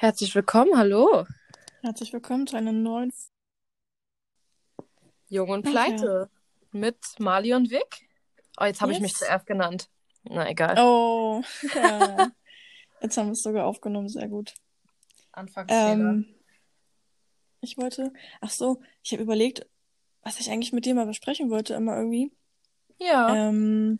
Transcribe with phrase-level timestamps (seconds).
[0.00, 1.26] Herzlich willkommen, hallo.
[1.82, 3.12] Herzlich willkommen zu einer neuen.
[5.28, 6.30] Jung und Pleite
[6.70, 8.08] mit Mali und Vic.
[8.60, 9.18] Oh, jetzt habe ich mich Yes.
[9.18, 9.90] zuerst genannt.
[10.22, 10.76] Na egal.
[10.78, 11.42] Oh,
[11.74, 12.30] ja.
[13.02, 14.54] jetzt haben wir es sogar aufgenommen, sehr gut.
[15.32, 15.92] Anfangsfehler.
[15.92, 16.34] Ähm,
[17.60, 19.66] ich wollte, ach so, ich habe überlegt,
[20.22, 22.32] was ich eigentlich mit dir mal besprechen wollte, immer irgendwie.
[22.98, 23.34] ja.
[23.48, 23.98] Ähm,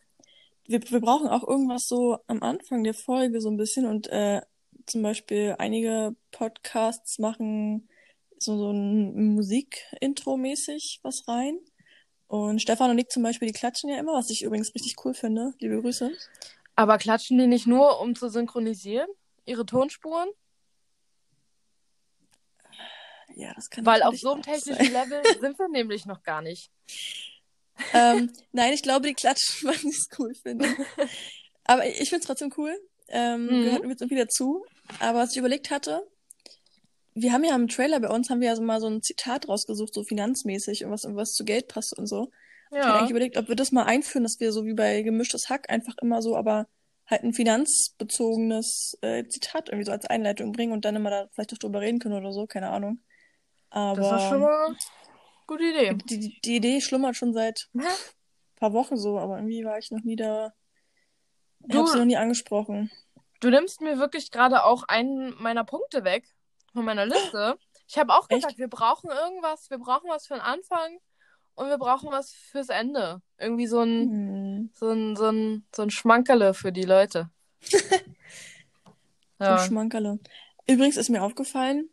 [0.65, 4.43] wir, wir brauchen auch irgendwas so am Anfang der Folge so ein bisschen und äh,
[4.91, 7.89] zum Beispiel einige Podcasts machen
[8.39, 11.59] so, so ein Musik-Intro mäßig was rein.
[12.27, 15.15] Und Stefan und Nick zum Beispiel, die klatschen ja immer, was ich übrigens richtig cool
[15.15, 15.55] finde.
[15.61, 16.13] Liebe Grüße.
[16.77, 19.09] Aber klatschen die nicht nur, um zu synchronisieren?
[19.47, 20.29] Ihre Tonspuren?
[23.35, 24.55] Ja, das kann Weil auf so einem auch sein.
[24.55, 26.71] technischen Level sind wir nämlich noch gar nicht.
[27.95, 30.77] ähm, nein, ich glaube, die klatschen, weil sie es cool finden.
[31.65, 32.77] Aber ich finde es trotzdem cool.
[33.09, 33.63] Ähm, Mhm.
[33.63, 34.65] Gehört mir jetzt irgendwie dazu.
[35.01, 36.07] Aber was ich überlegt hatte,
[37.15, 39.49] wir haben ja im Trailer bei uns, haben wir ja so mal so ein Zitat
[39.49, 42.31] rausgesucht, so finanzmäßig und was, und was zu Geld passt und so.
[42.71, 42.95] Ich hatte Ja.
[42.99, 45.95] eigentlich überlegt, ob wir das mal einführen, dass wir so wie bei Gemischtes Hack einfach
[46.01, 46.69] immer so, aber
[47.07, 51.55] halt ein finanzbezogenes äh, Zitat irgendwie so als Einleitung bringen und dann immer da vielleicht
[51.55, 53.01] auch drüber reden können oder so, keine Ahnung.
[53.71, 54.77] Aber Das ist schon mal eine
[55.47, 55.95] gute Idee.
[56.05, 57.83] die, die, die Idee schlummert schon seit ein
[58.57, 60.53] paar Wochen so, aber irgendwie war ich noch nie da.
[61.69, 62.91] Ich Du- habe sie noch nie angesprochen.
[63.41, 66.25] Du nimmst mir wirklich gerade auch einen meiner Punkte weg
[66.73, 67.59] von meiner Liste.
[67.87, 68.41] Ich habe auch Echt?
[68.43, 70.99] gesagt, wir brauchen irgendwas, wir brauchen was für den Anfang
[71.55, 73.23] und wir brauchen was fürs Ende.
[73.39, 74.71] Irgendwie so ein, Hm.
[74.75, 77.31] so ein, so ein, so ein Schmankerle für die Leute.
[79.41, 79.59] So ein ja.
[79.59, 80.19] Schmankerle.
[80.67, 81.89] Übrigens ist mir aufgefallen,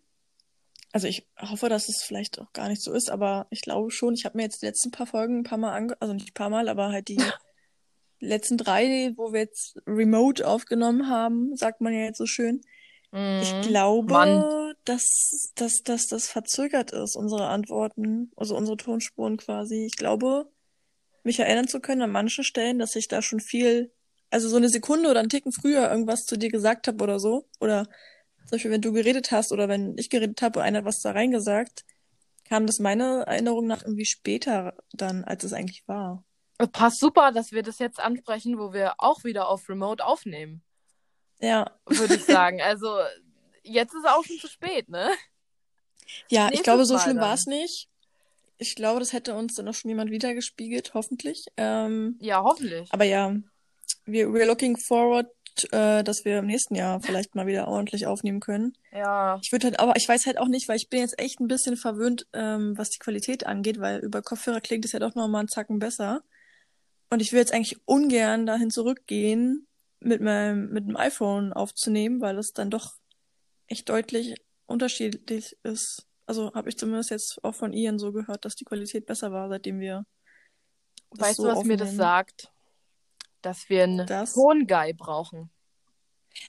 [0.93, 4.15] also ich hoffe, dass es vielleicht auch gar nicht so ist, aber ich glaube schon,
[4.15, 5.95] ich habe mir jetzt die letzten paar Folgen ein paar Mal ange...
[5.99, 7.17] Also nicht ein paar Mal, aber halt die
[8.19, 12.61] letzten drei, wo wir jetzt remote aufgenommen haben, sagt man ja jetzt so schön.
[13.41, 13.61] Ich Mhm.
[13.61, 14.75] glaube, Mann.
[14.85, 19.85] dass, dass, dass das verzögert ist, unsere Antworten, also unsere Tonspuren quasi.
[19.85, 20.47] Ich glaube,
[21.23, 23.91] mich erinnern zu können an manchen Stellen, dass ich da schon viel,
[24.29, 27.47] also so eine Sekunde oder einen Ticken früher irgendwas zu dir gesagt habe oder so.
[27.59, 27.85] Oder
[28.45, 31.01] zum Beispiel, wenn du geredet hast oder wenn ich geredet habe und einer hat was
[31.01, 31.83] da reingesagt,
[32.47, 36.23] kam das meiner Erinnerung nach irgendwie später dann, als es eigentlich war.
[36.57, 40.63] Es passt super, dass wir das jetzt ansprechen, wo wir auch wieder auf Remote aufnehmen,
[41.39, 42.61] Ja, würde ich sagen.
[42.61, 42.97] Also
[43.63, 45.09] jetzt ist auch schon zu spät, ne?
[46.29, 47.89] ja, ich glaube, so schlimm war es nicht.
[48.57, 51.47] Ich glaube, das hätte uns dann auch schon jemand wiedergespiegelt, hoffentlich.
[51.57, 52.87] Ähm, Ja, hoffentlich.
[52.93, 53.35] Aber ja,
[54.05, 55.27] wir, we're looking forward,
[55.71, 58.77] äh, dass wir im nächsten Jahr vielleicht mal wieder ordentlich aufnehmen können.
[58.93, 59.39] Ja.
[59.41, 61.49] Ich würde halt, aber ich weiß halt auch nicht, weil ich bin jetzt echt ein
[61.49, 65.27] bisschen verwöhnt, ähm, was die Qualität angeht, weil über Kopfhörer klingt es ja doch noch
[65.27, 66.23] mal einen Zacken besser.
[67.09, 69.67] Und ich will jetzt eigentlich ungern dahin zurückgehen,
[69.99, 72.93] mit meinem, mit dem iPhone aufzunehmen, weil es dann doch
[73.67, 74.35] echt deutlich
[74.67, 76.07] unterschiedlich ist.
[76.25, 79.49] Also habe ich zumindest jetzt auch von Ian so gehört, dass die Qualität besser war,
[79.49, 80.05] seitdem wir
[81.11, 81.97] Weißt so du, was mir das aufnehmen.
[81.97, 82.51] sagt?
[83.41, 84.33] Dass wir einen Das?
[84.33, 85.51] Tonguy brauchen.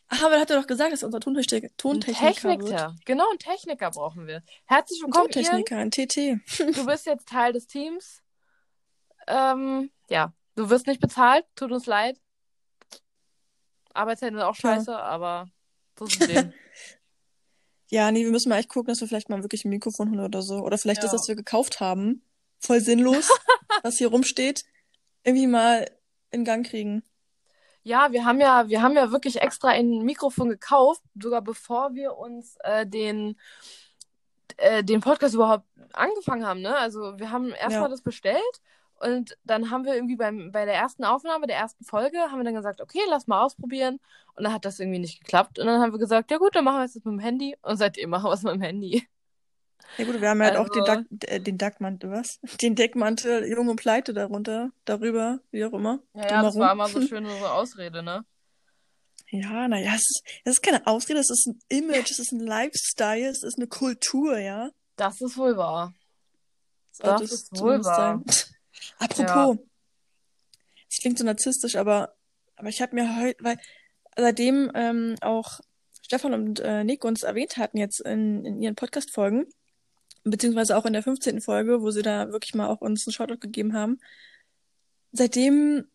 [0.09, 2.61] Ach, aber er hat ja doch gesagt, dass er unser Tontechniker, Ein Tontechniker wird.
[2.61, 2.97] Techniker.
[3.05, 4.43] Genau, einen Techniker brauchen wir.
[4.65, 5.45] Herzlich Ein willkommen, Ian.
[5.45, 6.77] Tontechniker, ein TT.
[6.77, 8.23] Du bist jetzt Teil des Teams.
[9.29, 11.45] Ähm, ja, du wirst nicht bezahlt.
[11.55, 12.19] Tut uns leid.
[13.95, 15.49] Arbeitszeiten sind auch scheiße, aber
[15.99, 16.53] so ist Leben.
[17.89, 20.19] Ja, nee, wir müssen mal echt gucken, dass wir vielleicht mal wirklich ein Mikrofon holen
[20.25, 20.57] oder so.
[20.57, 21.09] Oder vielleicht Ja.
[21.09, 22.21] das, was wir gekauft haben,
[22.59, 23.29] voll sinnlos,
[23.85, 24.65] was hier rumsteht,
[25.23, 25.89] irgendwie mal
[26.33, 27.05] in Gang kriegen.
[27.85, 32.17] Ja, wir haben ja, wir haben ja wirklich extra ein Mikrofon gekauft, sogar bevor wir
[32.19, 33.39] uns äh, den,
[34.57, 36.77] äh, den Podcast überhaupt angefangen haben, ne?
[36.77, 37.89] Also wir haben erstmal Ja.
[37.89, 38.43] das bestellt
[39.01, 42.45] und dann haben wir irgendwie beim, bei der ersten Aufnahme, der ersten Folge, haben wir
[42.45, 43.99] dann gesagt, okay, lass mal ausprobieren.
[44.35, 45.59] Und dann hat das irgendwie nicht geklappt.
[45.59, 47.57] Und dann haben wir gesagt, ja gut, dann machen wir es jetzt mit dem Handy.
[47.63, 49.07] Und seitdem machen wir es mit dem Handy.
[49.99, 52.41] Ja gut, wir haben halt auch den, Also- Dack, äh, den Deckmantel, was?
[52.61, 56.01] Den Deckmantel Jung und Pleite darunter, darüber, wie auch immer.
[56.15, 58.25] Ja, ja, das war immer so schön unsere Ausrede, ne?
[59.31, 62.41] Ja, naja, es ist, es ist keine Ausrede, es ist ein Image, es ist ein
[62.41, 64.71] Lifestyle, es ist eine Kultur, ja.
[64.97, 65.95] Das ist wohl wahr.
[66.93, 68.23] Sollte Das es ist wohl wahr.
[68.25, 68.46] sein.
[68.99, 69.59] Apropos,
[70.91, 72.15] es klingt so narzisstisch, aber,
[72.57, 73.59] aber ich habe mir heute, weil
[74.17, 75.61] seitdem ähm, auch
[76.03, 79.47] Stefan und äh, Nick uns erwähnt hatten jetzt in, in ihren Podcast-Folgen,
[80.25, 81.41] beziehungsweise auch in der 15.
[81.41, 83.99] Folge, wo sie da wirklich mal auch uns einen Shoutout gegeben haben,
[85.13, 85.87] seitdem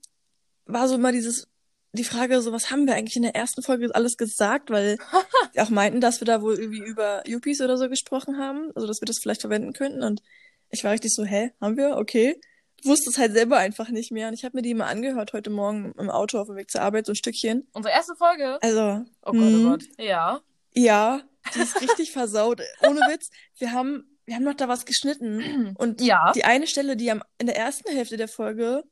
[0.66, 1.48] war so immer dieses,
[1.94, 4.98] die Frage, so was haben wir eigentlich in der ersten Folge alles gesagt, weil
[5.54, 8.88] sie auch meinten, dass wir da wohl irgendwie über Yuppies oder so gesprochen haben, also
[8.88, 10.22] dass wir das vielleicht verwenden könnten und
[10.70, 11.98] ich war richtig so, hä, haben wir?
[11.98, 12.40] Okay.
[12.84, 15.50] Wusste es halt selber einfach nicht mehr und ich habe mir die mal angehört heute
[15.50, 17.68] Morgen im Auto auf dem Weg zur Arbeit so ein Stückchen.
[17.74, 18.58] Unsere erste Folge.
[18.62, 19.84] Also, Oh Gott, oh Gott.
[20.00, 20.42] Ja.
[20.74, 21.22] ja,
[21.56, 22.62] die ist richtig versaut.
[22.82, 23.30] Ohne Witz.
[23.58, 25.76] Wir haben, wir haben noch da was geschnitten.
[25.78, 26.32] Und Ja.
[26.34, 28.84] die eine Stelle, die am, in der ersten Hälfte der Folge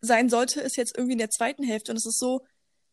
[0.00, 1.92] sein sollte, ist jetzt irgendwie in der zweiten Hälfte.
[1.92, 2.44] Und es ist so,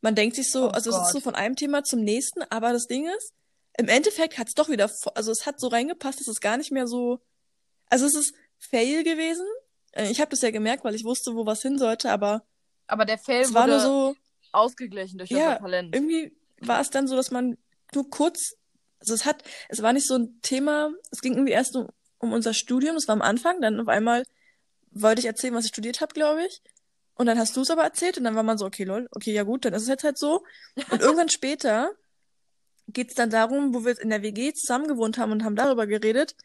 [0.02, 1.12] man denkt sich so, Oh also es ist Gott.
[1.14, 3.34] so von einem Thema zum nächsten, aber das Ding ist,
[3.78, 6.72] im Endeffekt hat es doch wieder, also es hat so reingepasst, dass es gar nicht
[6.72, 7.20] mehr so,
[7.90, 9.46] also es ist Fail gewesen.
[9.94, 12.44] Äh, Ich habe das ja gemerkt, weil ich wusste, wo was hin sollte, aber
[12.88, 14.16] Aber der Fail es war nur so,
[14.52, 15.96] ausgeglichen durch Ja, unser Talent.
[15.96, 17.58] irgendwie war es dann so, dass man
[17.94, 18.56] nur kurz,
[19.00, 21.88] also es hat, es war nicht so ein Thema, es ging irgendwie erst um,
[22.20, 24.24] um unser Studium, das war am Anfang, dann auf einmal
[24.92, 26.62] wollte ich erzählen, was ich studiert habe, glaube ich.
[27.16, 29.34] Und dann hast du es aber erzählt und dann war man so, okay, lol, okay,
[29.34, 30.44] ja gut, dann ist es jetzt halt so.
[30.90, 31.92] Und irgendwann später
[32.88, 36.36] geht's dann darum, wo wir in der WG zusammen gewohnt haben und haben darüber geredet.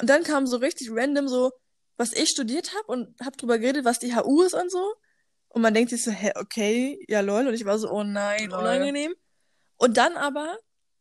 [0.00, 1.52] Und dann kam so richtig random so,
[1.96, 4.94] was ich studiert habe und hab drüber geredet, was die HU ist und so.
[5.48, 7.46] Und man denkt sich so, hä, okay, ja lol.
[7.46, 8.60] Und ich war so, oh nein, Lol.
[8.60, 9.14] unangenehm.
[9.76, 10.56] Und dann aber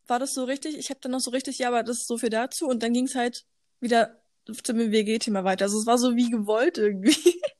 [0.07, 2.17] war das so richtig, ich habe dann noch so richtig, ja, aber das ist so
[2.17, 2.67] viel dazu.
[2.67, 3.45] Und dann ging's halt
[3.79, 4.21] wieder
[4.63, 5.65] zum WG-Thema weiter.
[5.65, 7.41] Also es war so wie gewollt irgendwie.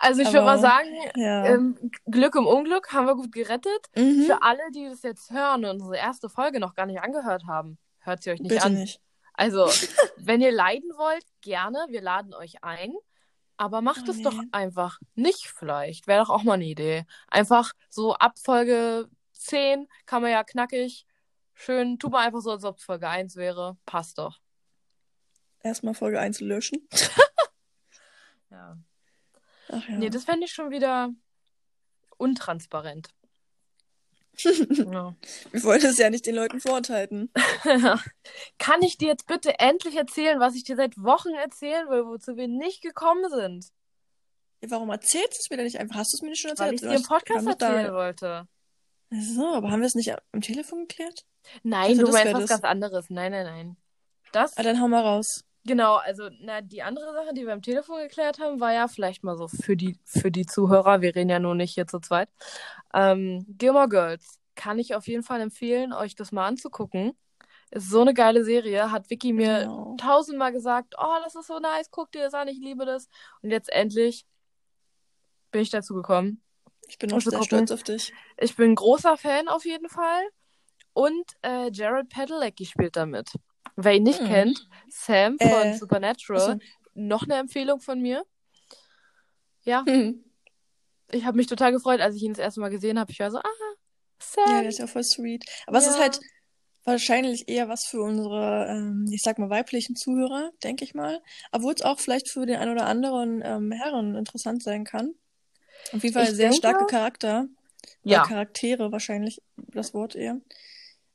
[0.00, 1.44] Also ich würde mal sagen, Ja.
[1.44, 1.76] ähm,
[2.10, 3.86] Glück im Unglück haben wir gut gerettet.
[3.94, 4.24] mhm.
[4.24, 7.78] Für alle, die das jetzt hören und unsere erste Folge noch gar nicht angehört haben,
[8.00, 8.74] hört sie euch nicht Bitte an.
[8.74, 9.00] nicht.
[9.34, 9.66] Also,
[10.16, 12.94] wenn ihr leiden wollt, gerne, wir laden euch ein.
[13.58, 14.48] Aber macht Oh, es doch nee.
[14.52, 16.06] einfach nicht vielleicht.
[16.06, 17.04] Wäre doch auch mal eine Idee.
[17.28, 21.06] Einfach so ab Folge 10 kann man ja knackig
[21.54, 23.76] schön, tut man einfach so, als ob es Folge 1 wäre.
[23.86, 24.40] Passt doch.
[25.60, 26.88] Erstmal Folge 1 löschen.
[28.50, 28.76] Ja.
[29.70, 29.96] Ach ja.
[29.96, 31.08] Nee, das fände ich schon wieder
[32.18, 33.08] untransparent.
[34.38, 35.14] Ja.
[35.52, 37.30] Wir wollten es ja nicht den Leuten vorenthalten.
[38.58, 42.36] Kann ich dir jetzt bitte endlich erzählen, was ich dir seit Wochen erzählen will, wozu
[42.36, 43.66] wir nicht gekommen sind?
[44.62, 45.96] Ja, warum erzählst du es mir denn nicht einfach?
[45.96, 46.74] Hast du es mir nicht schon Weil erzählt?
[46.74, 48.48] ich Du dir im Podcast doch da- erzählen wollte.
[49.14, 51.24] Ach So, aber haben wir es nicht am Telefon geklärt?
[51.62, 52.50] Nein, du meinst was das.
[52.50, 53.06] ganz anderes.
[53.10, 53.76] Nein, nein, nein.
[54.32, 55.44] Das, Ah, dann hau mal raus.
[55.64, 59.24] Genau, also, na, die andere Sache, die wir am Telefon geklärt haben, war ja vielleicht
[59.24, 62.28] mal so für die, für die Zuhörer, wir reden ja nur nicht hier zu zweit.
[62.94, 67.12] Ähm, Gilmore Girls kann ich auf jeden Fall empfehlen, euch das mal anzugucken.
[67.70, 69.96] Ist so eine geile Serie, hat Vicky mir Genau.
[69.98, 73.08] tausendmal gesagt, oh, das ist so nice, guck dir das an, ich liebe das.
[73.40, 74.26] Und jetzt endlich
[75.50, 76.42] bin ich dazu gekommen.
[76.88, 77.44] Ich bin auch sehr gucken.
[77.44, 78.12] stolz auf dich.
[78.36, 80.22] Ich bin ein großer Fan auf jeden Fall.
[80.92, 83.32] Und äh, Jared Padalecki spielt damit.
[83.76, 84.26] Wer ihn nicht Hm.
[84.26, 86.40] kennt, Sam von Äh, Supernatural.
[86.42, 86.58] Achso.
[86.94, 88.24] Noch eine Empfehlung von mir.
[89.64, 90.24] Ja, Hm.
[91.10, 93.10] ich habe mich total gefreut, als ich ihn das erste Mal gesehen habe.
[93.12, 93.74] Ich war so, ah,
[94.20, 94.44] Sam.
[94.48, 95.44] Ja, der ist ja voll sweet.
[95.66, 96.02] Aber es ist Ja.
[96.02, 96.20] halt
[96.84, 101.20] wahrscheinlich eher was für unsere, ähm, ich sag mal, weiblichen Zuhörer, denke ich mal.
[101.52, 105.14] Obwohl es auch vielleicht für den einen oder anderen ähm, Herren interessant sein kann.
[105.92, 107.46] Auf jeden Fall Ich sehr denke- starke Charakter.
[108.04, 108.24] Ja.
[108.24, 110.40] Charaktere wahrscheinlich das Wort eher.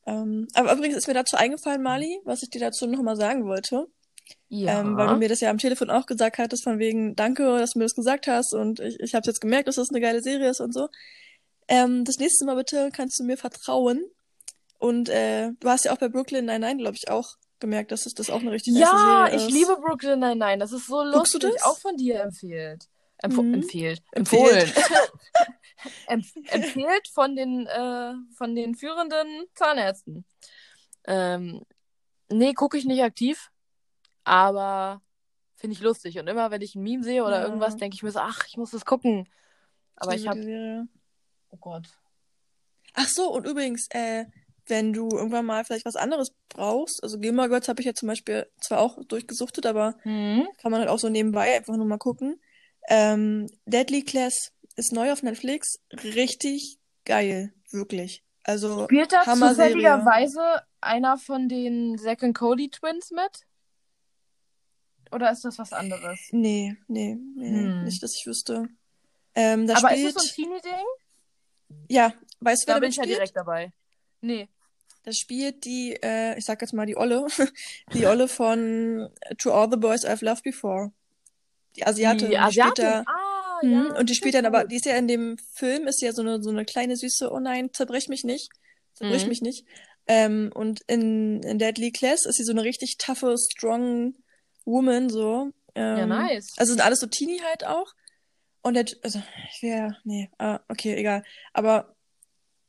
[0.08, 3.86] Ähm, aber übrigens ist mir dazu eingefallen, Mali, was ich dir dazu nochmal sagen wollte.
[4.48, 4.80] ja.
[4.80, 7.72] Ähm, weil du mir das ja am Telefon auch gesagt hattest, von wegen, danke, dass
[7.72, 10.22] du mir das gesagt hast und ich, ich habe jetzt gemerkt, dass das eine geile
[10.22, 10.88] Serie ist und so.
[11.68, 14.02] Ähm, das nächste Mal bitte kannst du mir vertrauen.
[14.78, 18.14] Und äh, du hast ja auch bei Brooklyn Nine-Nine, glaube ich, auch gemerkt, dass es
[18.14, 19.52] das auch eine richtig nice ja, Serie ich ist.
[19.52, 20.58] liebe Brooklyn Nine-Nine.
[20.58, 21.52] Das ist so Guckst du lustig.
[21.54, 21.62] das?
[21.64, 22.84] Auch von dir empfiehlt.
[23.18, 23.54] Empf Mhm.
[23.54, 24.02] Empfiehlt.
[24.12, 24.72] Empfohlen.
[26.06, 30.24] Empf empfiehlt von den, äh, von den führenden Zahnärzten.
[31.04, 31.62] Ähm,
[32.30, 33.50] nee, gucke ich nicht aktiv,
[34.24, 35.00] aber
[35.56, 36.18] finde ich lustig.
[36.18, 37.44] Und immer, wenn ich ein Meme sehe oder Ja.
[37.44, 39.28] irgendwas, denke ich mir so, ach, ich muss das gucken.
[39.96, 40.88] Aber ich liebe habe,
[41.50, 41.88] oh Gott.
[42.94, 44.26] Ach so, und übrigens, äh,
[44.66, 48.08] wenn du irgendwann mal vielleicht was anderes brauchst, also Gilmore Girls habe ich ja zum
[48.08, 50.48] Beispiel zwar auch durchgesuchtet, aber Hm?
[50.58, 52.40] kann man halt auch so nebenbei einfach nur mal gucken.
[52.90, 55.78] Ähm, Deadly Class ist neu auf Netflix.
[55.92, 57.52] Richtig geil.
[57.70, 58.24] Wirklich.
[58.44, 63.42] Also, Spielt da zufälligerweise einer von den Zack und Cody Twins mit?
[65.12, 66.18] Oder ist das was anderes?
[66.32, 67.84] Nee, nee, nee, Hm.
[67.84, 68.68] nicht, dass ich wüsste.
[69.34, 70.84] Ähm, Aber spielt, ist das so ein Teenie-Ding?
[71.88, 73.16] ja, weißt du, wer Da bin damit ich ja spielt?
[73.18, 73.72] direkt dabei.
[74.20, 74.48] Nee.
[75.04, 77.26] Da spielt die, äh, ich sag jetzt mal die Olle,
[77.94, 80.92] die Olle von To All the Boys I've Loved Before.
[81.78, 82.84] Die Asiatin, Die die Asiatin?
[82.84, 83.98] da, Ah, Mhm, ja.
[83.98, 86.40] und die spielt dann aber, die ist ja in dem Film, ist ja so eine,
[86.42, 88.50] so eine kleine süße, oh nein, zerbrich mich nicht.
[88.94, 89.28] Zerbrich Mhm.
[89.28, 89.66] mich nicht.
[90.06, 94.14] Ähm, und in, in Deadly Class ist sie so eine richtig toughe, strong
[94.64, 95.50] Woman, so.
[95.74, 96.52] Ähm, Ja, nice.
[96.56, 97.92] Also sind alles so Teenie halt auch.
[98.62, 99.22] Und der, also,
[99.54, 101.24] ich wäre, nee, ah, okay, egal.
[101.52, 101.94] Aber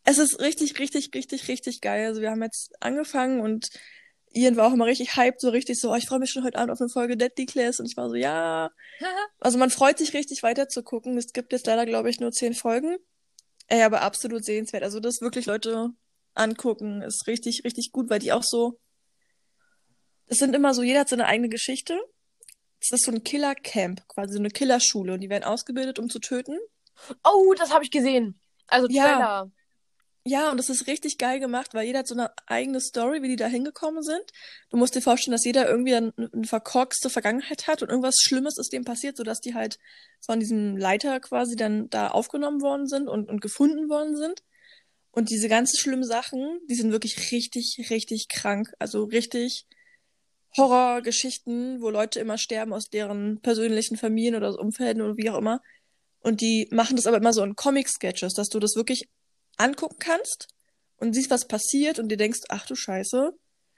[0.06, 2.08] es ist richtig, richtig, richtig, richtig geil.
[2.08, 3.70] Also wir haben jetzt angefangen und
[4.32, 6.58] Ian war auch immer richtig hyped, so richtig so, oh, ich freue mich schon heute
[6.58, 7.80] Abend auf eine Folge Deadly Class.
[7.80, 8.72] Und ich war so, ja.
[9.40, 11.18] Also man freut sich richtig weiter zu gucken.
[11.18, 12.98] Es gibt jetzt leider, glaube ich, nur zehn Folgen.
[13.68, 14.84] Ey, aber absolut sehenswert.
[14.84, 15.90] Also das wirklich, Leute,
[16.36, 17.02] angucken.
[17.02, 18.80] Ist richtig, richtig gut, weil die auch so.
[20.28, 22.00] Es sind immer so, jeder hat seine eigene Geschichte.
[22.80, 25.14] Es ist so ein Killer-Camp, quasi so eine Killerschule.
[25.14, 26.58] Und die werden ausgebildet, um zu töten.
[27.24, 28.40] Oh, das habe ich gesehen.
[28.68, 28.88] Also.
[28.88, 29.20] Trailer.
[29.20, 29.52] Ja,
[30.52, 33.36] und das ist richtig geil gemacht, weil jeder hat so eine eigene Story, wie die
[33.36, 34.24] da hingekommen sind.
[34.70, 38.58] Du musst dir vorstellen, dass jeder irgendwie eine, eine verkorkste Vergangenheit hat und irgendwas Schlimmes
[38.58, 39.80] ist dem passiert, sodass die halt
[40.22, 44.44] von diesem Leiter quasi dann da aufgenommen worden sind und, und gefunden worden sind.
[45.12, 48.72] Und diese ganzen schlimmen Sachen, die sind wirklich richtig, richtig krank.
[48.78, 49.66] Also richtig
[50.58, 55.38] Horrorgeschichten, wo Leute immer sterben aus deren persönlichen Familien oder aus Umfelden oder wie auch
[55.38, 55.62] immer.
[56.22, 59.08] Und die machen das aber immer so in Comic-Sketches, dass du das wirklich
[59.60, 60.48] angucken kannst
[60.98, 63.32] und siehst, was passiert und dir denkst, ach du Scheiße.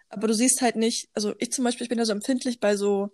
[0.09, 2.75] Aber du siehst halt nicht, also ich zum Beispiel, ich bin ja so empfindlich bei
[2.75, 3.11] so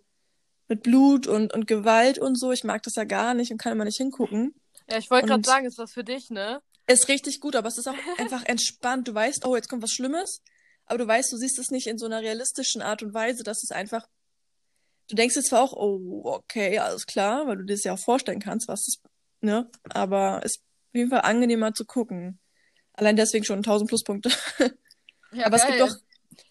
[0.67, 2.51] mit Blut und, und Gewalt und so.
[2.51, 4.53] Ich mag das ja gar nicht und kann immer nicht hingucken.
[4.89, 6.61] Ja, ich wollte gerade sagen, ist das für dich, ne?
[6.87, 9.07] Ist richtig gut, aber es ist auch einfach entspannt.
[9.07, 10.41] Du weißt, oh, jetzt kommt was Schlimmes,
[10.85, 13.63] aber du weißt, du siehst es nicht in so einer realistischen Art und Weise, dass
[13.63, 14.07] es einfach.
[15.09, 17.99] Du denkst jetzt zwar auch, oh, okay, alles klar, weil du dir das ja auch
[17.99, 19.01] vorstellen kannst, was es,
[19.39, 19.69] ne?
[19.89, 22.39] Aber es ist auf jeden Fall angenehmer zu gucken.
[22.97, 24.31] Allein deswegen schon 1000 Pluspunkte.
[25.33, 25.89] Ja, aber es gibt geil.
[25.89, 25.95] doch,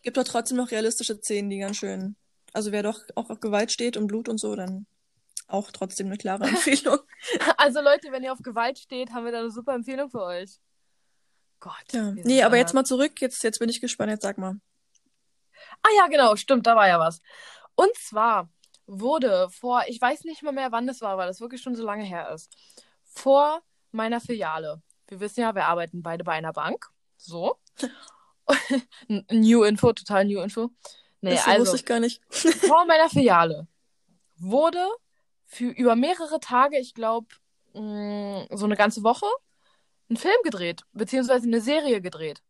[0.03, 2.15] gibt doch trotzdem noch realistische Szenen, die ganz schön.
[2.53, 4.87] Also wer doch auch auf Gewalt steht und Blut und so, dann
[5.49, 6.99] auch trotzdem eine klare Empfehlung.
[7.57, 10.59] Also Leute, wenn ihr auf Gewalt steht, haben wir da eine super Empfehlung für euch.
[11.59, 11.93] Gott.
[11.93, 12.13] Ja.
[12.13, 13.21] Nee, aber so jetzt mal zurück.
[13.21, 14.11] Jetzt, jetzt bin ich gespannt.
[14.11, 14.57] Jetzt sag mal.
[15.83, 17.21] Ah ja, genau, stimmt, da war ja was.
[17.77, 18.51] Und zwar
[18.87, 21.85] wurde vor, ich weiß nicht mal mehr, wann das war, weil das wirklich schon so
[21.85, 22.55] lange her ist,
[23.05, 24.83] vor meiner Filiale.
[25.09, 26.91] Wir wissen ja, wir arbeiten beide bei einer Bank.
[27.17, 27.59] So.
[29.09, 30.71] New Info, total New Info.
[31.21, 32.23] Nee, das also wusste ich gar nicht.
[32.31, 33.67] vor meiner Filiale
[34.37, 34.85] wurde
[35.45, 37.29] für über mehrere Tage, ich glaube,
[37.73, 37.81] so
[38.65, 39.27] eine ganze Woche,
[40.09, 42.43] ein Film gedreht, beziehungsweise eine Serie gedreht.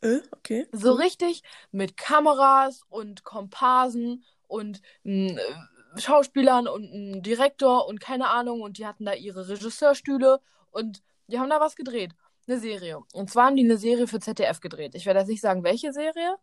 [0.00, 0.66] Äh, okay.
[0.72, 8.28] So richtig mit Kameras und Komparsen und m, äh, Schauspielern und einem Direktor und keine
[8.28, 8.60] Ahnung.
[8.60, 10.40] Und die hatten da ihre Regisseurstühle
[10.70, 12.12] und die haben da was gedreht.
[12.46, 13.00] Eine Serie.
[13.12, 14.94] Und zwar haben die eine Serie für ZDF gedreht.
[14.94, 16.36] Ich werde jetzt nicht sagen, welche Serie,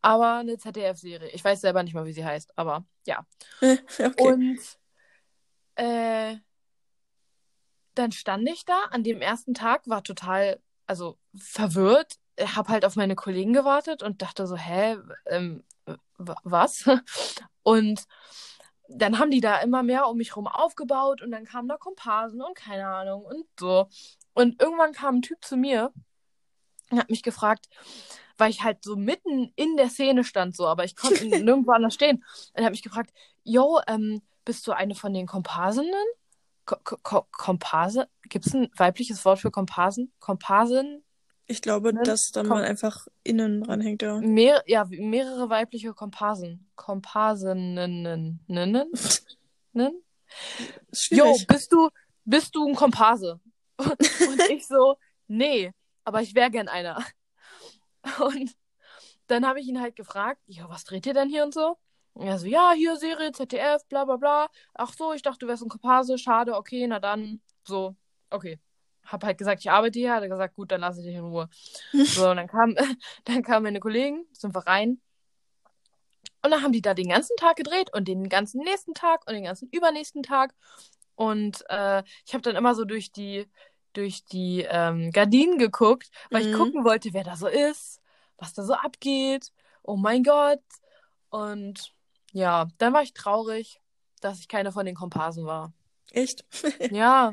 [0.00, 1.30] aber eine ZDF-Serie.
[1.30, 3.24] Ich weiß selber nicht mal, wie sie heißt, aber ja.
[3.60, 4.14] Okay.
[4.18, 4.60] Und
[5.76, 6.36] äh,
[7.94, 12.96] dann stand ich da an dem ersten Tag, war total, also verwirrt, hab halt auf
[12.96, 14.96] meine Kollegen gewartet und dachte so, hä,
[15.26, 15.62] ähm,
[16.18, 16.84] was?
[17.62, 18.04] Und
[18.96, 22.42] dann haben die da immer mehr um mich rum aufgebaut und dann kamen da Komparsen
[22.42, 23.88] und keine Ahnung und so.
[24.34, 25.92] Und irgendwann kam ein Typ zu mir
[26.90, 27.68] und hat mich gefragt,
[28.38, 31.94] weil ich halt so mitten in der Szene stand, so, aber ich konnte nirgendwo anders
[31.94, 32.16] stehen.
[32.16, 33.12] Und er hat mich gefragt,
[33.44, 36.04] yo, ähm, bist du eine von den Komparsinnen?
[36.64, 38.08] Ko Ko Ko Komparse?
[38.28, 40.12] Gibt es ein weibliches Wort für Komparsen?
[40.20, 41.04] Komparsen?
[41.52, 42.02] Ich glaube, Ne?
[42.02, 42.58] dass dann Komm.
[42.58, 44.18] man einfach innen dranhängt, ja.
[44.18, 46.68] Mehr, ja, mehrere weibliche Komparsen.
[46.74, 48.40] Komparsinnen.
[48.46, 48.90] Ninnen?
[49.72, 50.02] Nen?
[51.10, 51.88] Jo, bist du,
[52.24, 53.40] bist du ein Komparse?
[53.78, 54.96] Und ich so,
[55.28, 55.72] nee,
[56.04, 57.04] aber ich wäre gern einer.
[58.20, 58.54] Und
[59.26, 61.76] dann habe ich ihn halt gefragt, ja, was dreht ihr denn hier und so?
[62.14, 64.48] Und er so, ja, hier Serie, ZDF, bla bla bla.
[64.74, 67.94] Ach so, ich dachte, du wärst ein Komparse, schade, okay, na dann, so,
[68.30, 68.58] okay.
[69.04, 71.24] Hab halt gesagt, ich arbeite hier, hat er gesagt, gut, dann lasse ich dich in
[71.24, 71.48] Ruhe.
[72.04, 72.74] So, und dann kam,
[73.24, 75.00] dann kamen meine Kollegen, sind wir rein.
[76.44, 79.34] Und dann haben die da den ganzen Tag gedreht und den ganzen nächsten Tag und
[79.34, 80.54] den ganzen übernächsten Tag.
[81.14, 83.46] Und äh, ich habe dann immer so durch die,
[83.92, 86.56] durch die ähm, Gardinen geguckt, weil ich Mhm.
[86.56, 88.00] gucken wollte, wer da so ist,
[88.38, 89.52] was da so abgeht.
[89.82, 90.62] Oh mein Gott.
[91.30, 91.92] Und
[92.32, 93.80] ja, dann war ich traurig,
[94.20, 95.72] dass ich keine von den Komparsen war.
[96.10, 96.44] Echt?
[96.92, 97.32] Ja.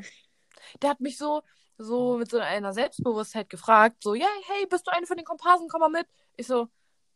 [0.82, 1.42] Der hat mich so,
[1.80, 5.68] so mit so einer Selbstbewusstheit gefragt, so, ja, hey, bist du eine von den Komparsen,
[5.68, 6.06] komm mal mit.
[6.36, 6.68] Ich so,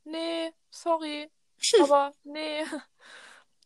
[0.04, 1.30] nee, sorry,
[1.82, 2.64] aber nee.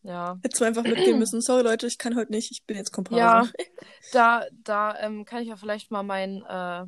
[0.05, 0.39] Ja.
[0.43, 1.41] Hättest du einfach mitgehen müssen.
[1.41, 2.53] Sorry, Leute, ich kann heute nicht.
[2.53, 3.19] Ich bin jetzt Komparse.
[3.19, 3.49] Ja,
[4.13, 6.87] da, da ähm, kann ich ja vielleicht mal meinen äh,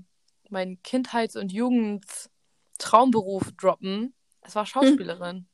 [0.49, 4.15] mein Kindheits- und Jugendtraumberuf droppen.
[4.43, 5.49] Es war Schauspielerin.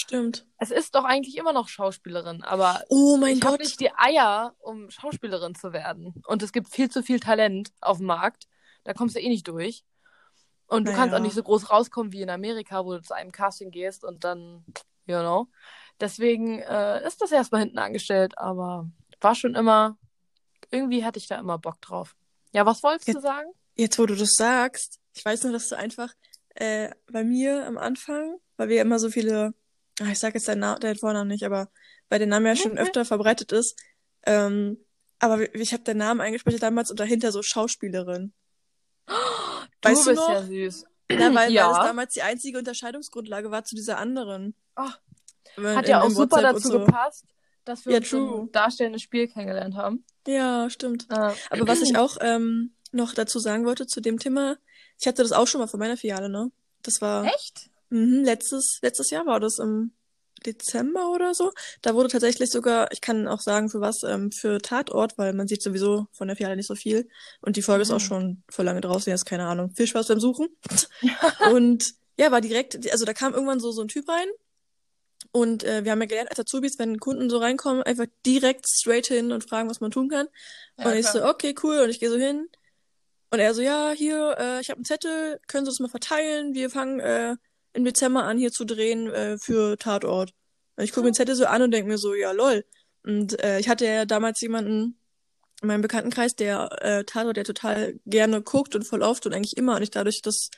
[0.00, 0.46] Stimmt.
[0.58, 4.54] Es ist doch eigentlich immer noch Schauspielerin, aber Oh mein ich habe nicht die Eier,
[4.60, 6.14] um Schauspielerin zu werden.
[6.26, 8.44] Und es gibt viel zu viel Talent auf dem Markt.
[8.84, 9.84] Da kommst du eh nicht durch.
[10.66, 11.18] Und du kannst Naja.
[11.18, 14.24] auch nicht so groß rauskommen wie in Amerika, wo du zu einem Casting gehst und
[14.24, 14.64] dann,
[15.06, 15.48] you know.
[16.00, 18.88] Deswegen äh, ist das erstmal hinten angestellt, aber
[19.20, 19.98] war schon immer,
[20.70, 22.16] irgendwie hatte ich da immer Bock drauf.
[22.52, 23.50] Ja, was wolltest du Jetzt- sagen?
[23.76, 26.12] Jetzt, wo du das sagst, ich weiß nur, dass du einfach
[26.54, 29.54] äh, bei mir am Anfang, weil wir immer so viele,
[30.10, 31.68] ich sag jetzt deinen, Na deinen Vornamen nicht, aber
[32.08, 33.78] weil der Name ja schon öfter verbreitet ist,
[34.24, 34.78] ähm,
[35.18, 38.32] aber ich habe den Namen eingespeichert damals und dahinter so Schauspielerin.
[39.06, 39.14] Du
[39.82, 40.30] Weißt du bist noch?
[40.30, 40.84] ja süß.
[41.10, 41.66] Ja, weil, Ja.
[41.68, 44.54] weil das damals die einzige Unterscheidungsgrundlage war zu dieser anderen.
[44.76, 44.98] Ach,
[45.56, 46.78] Wenn- Hat ja auch super WhatsApp dazu so.
[46.84, 47.24] gepasst,
[47.64, 50.04] dass wir Ja, uns im darstellendes Spiel kennengelernt haben.
[50.26, 51.06] Ja, stimmt.
[51.10, 51.14] Äh,
[51.50, 54.56] Aber was ich auch ähm, noch dazu sagen wollte zu dem Thema,
[55.00, 56.52] ich hatte das auch schon mal von meiner Filiale, ne?
[56.82, 57.69] Das war Echt?
[57.90, 59.92] Mhm, letztes, letztes Jahr war das im
[60.46, 61.52] Dezember oder so.
[61.82, 65.46] Da wurde tatsächlich sogar, ich kann auch sagen, für was, ähm, für Tatort, weil man
[65.48, 67.08] sieht sowieso von der Filiale nicht so viel.
[67.42, 68.04] Und die Folge ist auch Mhm.
[68.04, 69.72] schon vor lange draußen, jetzt keine Ahnung.
[69.76, 70.48] Viel Spaß beim Suchen.
[71.52, 74.28] und ja, war direkt, also da kam irgendwann so, so ein Typ rein.
[75.32, 79.06] Und äh, wir haben ja gelernt als Azubis, wenn Kunden so reinkommen, einfach direkt straight
[79.06, 80.26] hin und fragen, was man tun kann.
[80.78, 81.22] Ja, und ich klar.
[81.22, 81.80] so, okay, cool.
[81.80, 82.48] Und ich gehe so hin.
[83.30, 86.54] Und er so, ja, hier, äh, ich habe einen Zettel, können Sie das mal verteilen?
[86.54, 87.36] Wir fangen äh,
[87.72, 90.32] im Dezember an, hier zu drehen äh, für Tatort.
[90.76, 92.64] Und ich gucke mir den Zettel so an und denke mir so, ja, lol.
[93.04, 94.98] Und äh, ich hatte ja damals jemanden
[95.62, 99.56] in meinem Bekanntenkreis, der äh, Tatort, der total gerne guckt und voll oft und eigentlich
[99.56, 99.76] immer.
[99.76, 100.50] Und ich dadurch das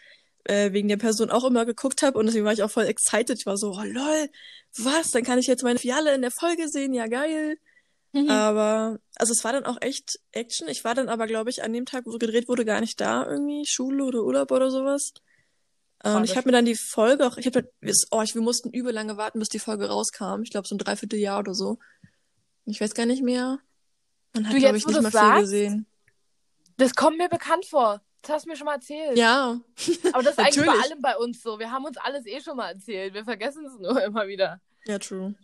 [0.45, 3.39] äh, wegen der Person auch immer geguckt habe und deswegen war ich auch voll excited.
[3.39, 4.29] Ich war so, oh lol,
[4.77, 5.11] was?
[5.11, 7.57] Dann kann ich jetzt meine Fiale in der Folge sehen, ja geil.
[8.13, 8.29] Mhm.
[8.29, 10.69] Aber, also es war dann auch echt Action.
[10.69, 13.27] Ich war dann aber, glaube ich, an dem Tag, wo gedreht wurde, gar nicht da
[13.27, 15.13] irgendwie, Schule oder Urlaub oder sowas.
[16.05, 17.71] Und ich das- habe mir dann die Folge auch, ich habe,
[18.11, 20.43] oh, ich, wir mussten übel lange warten, bis die Folge rauskam.
[20.43, 21.79] Ich glaube, so ein Dreivierteljahr oder so.
[22.65, 23.59] Ich weiß gar nicht mehr.
[24.35, 25.41] Man hat, Du, glaube jetzt, ich, nicht mal du's viel sagst?
[25.43, 25.87] gesehen.
[26.77, 28.01] Das kommt mir bekannt vor.
[28.23, 29.17] Das hast du mir schon mal erzählt.
[29.19, 29.61] Ja,
[30.13, 31.59] Aber das ist eigentlich bei allem bei uns so.
[31.59, 33.15] Wir haben uns alles eh schon mal erzählt.
[33.15, 34.61] Wir vergessen es nur immer wieder.
[34.87, 35.35] ja, true.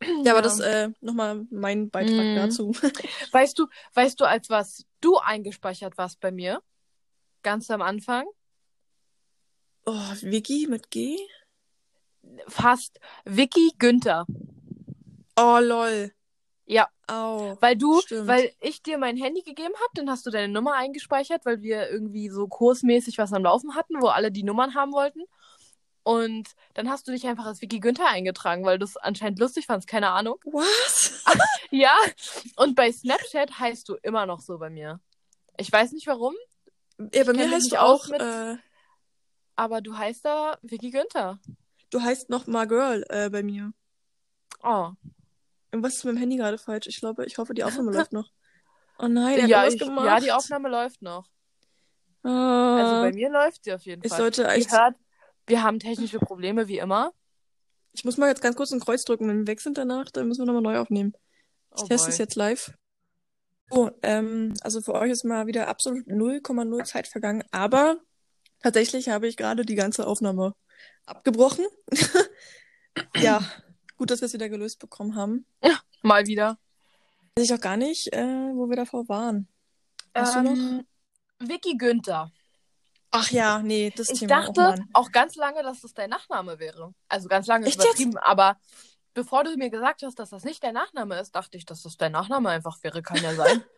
[0.24, 2.36] Ja, aber das, äh, nochmal mein Beitrag Mhm.
[2.36, 2.72] dazu.
[3.32, 6.62] Weißt du, weißt du, als was du eingespeichert warst bei mir?
[7.42, 8.26] Ganz am Anfang?
[9.86, 11.16] Oh, Vicky mit G?
[12.48, 12.98] Fast.
[13.24, 14.26] Vicky Günther.
[15.36, 16.12] Oh, lol.
[16.66, 16.88] Ja.
[17.06, 17.56] Au.
[17.60, 18.26] Weil du, Stimmt.
[18.26, 21.88] weil ich dir mein Handy gegeben habe, dann hast du deine Nummer eingespeichert, weil wir
[21.88, 25.20] irgendwie so kursmäßig was am Laufen hatten, wo alle die Nummern haben wollten.
[26.02, 29.66] Und dann hast du dich einfach als Vicky Günther eingetragen, weil du es anscheinend lustig
[29.66, 30.36] fandst, keine Ahnung.
[30.46, 31.22] Was?
[31.72, 31.92] Ja,
[32.54, 35.00] und bei Snapchat heißt du immer noch so bei mir.
[35.58, 36.34] Ich weiß nicht warum,
[37.12, 38.56] Ja, bei mir heißt du auch, mit- äh,
[39.56, 41.38] aber du heißt da Vicky Günther.
[41.90, 43.72] du heißt noch My Girl, äh, bei mir.
[44.62, 44.90] Oh.
[45.72, 46.86] Irgendwas ist mit dem Handy gerade falsch.
[46.86, 48.30] Ich glaube, ich hoffe, die Aufnahme läuft noch.
[48.98, 50.06] Oh nein, er Ja, ich, gemacht.
[50.06, 51.28] ja, die Aufnahme läuft noch.
[52.22, 54.18] Ah, Also bei mir läuft sie auf jeden ich Fall.
[54.18, 54.94] sollte Ihr echt, hört,
[55.46, 57.12] wir haben technische Probleme wie immer.
[57.92, 59.28] ich muss mal jetzt ganz kurz ein Kreuz drücken.
[59.28, 61.12] Wenn wir weg sind danach, dann müssen wir nochmal neu aufnehmen.
[61.76, 62.72] Ich Oh teste es jetzt live.
[63.70, 67.98] Oh, ähm, also für euch ist mal wieder absolut 0,0 Zeit vergangen, aber
[68.62, 70.54] tatsächlich habe ich gerade die ganze Aufnahme
[71.04, 71.66] abgebrochen.
[73.16, 73.42] ja,
[73.96, 75.46] gut, dass wir es wieder gelöst bekommen haben.
[76.02, 76.58] Mal wieder.
[77.36, 79.48] Weiß ich auch gar nicht, äh, wo wir davor waren.
[80.14, 80.52] Hast du noch?
[80.52, 80.86] Ähm,
[81.38, 82.32] Vicky Günther.
[83.10, 84.42] Ach ja, nee, das Ich Thema.
[84.42, 86.94] dachte oh auch ganz lange, dass das dein Nachname wäre.
[87.08, 87.86] Also ganz lange Echt jetzt?
[87.86, 88.58] übertrieben, aber
[89.14, 91.96] bevor du mir gesagt hast, dass das nicht dein Nachname ist, dachte ich, dass das
[91.96, 93.02] dein Nachname einfach wäre.
[93.02, 93.64] Kann ja sein.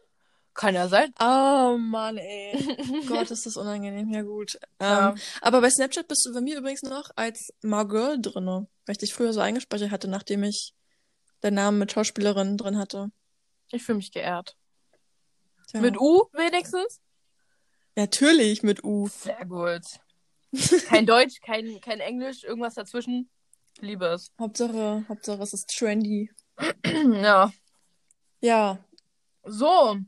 [0.59, 1.15] Kann ja sein.
[1.21, 2.59] Oh Mann, ey.
[3.07, 4.13] Gott, ist das unangenehm.
[4.13, 4.59] Ja, gut.
[4.81, 5.11] Ja.
[5.11, 8.99] Ähm, aber bei Snapchat bist du bei mir übrigens noch als Margirl drinne, weil ich
[8.99, 10.75] dich früher so eingespeichert hatte, nachdem ich
[11.45, 13.13] den Namen mit Schauspielerin drin hatte.
[13.71, 14.57] Ich fühle mich geehrt.
[15.69, 15.81] Tja.
[15.81, 17.01] Mit U wenigstens?
[17.95, 19.07] Natürlich mit U.
[19.07, 19.85] Sehr gut.
[20.89, 23.31] Kein Deutsch, kein, kein Englisch, irgendwas dazwischen.
[23.79, 24.33] Liebe es.
[24.41, 26.33] Hauptsache, Hauptsache es ist trendy.
[27.13, 27.53] Ja.
[28.41, 28.85] Ja,
[29.45, 29.99] So.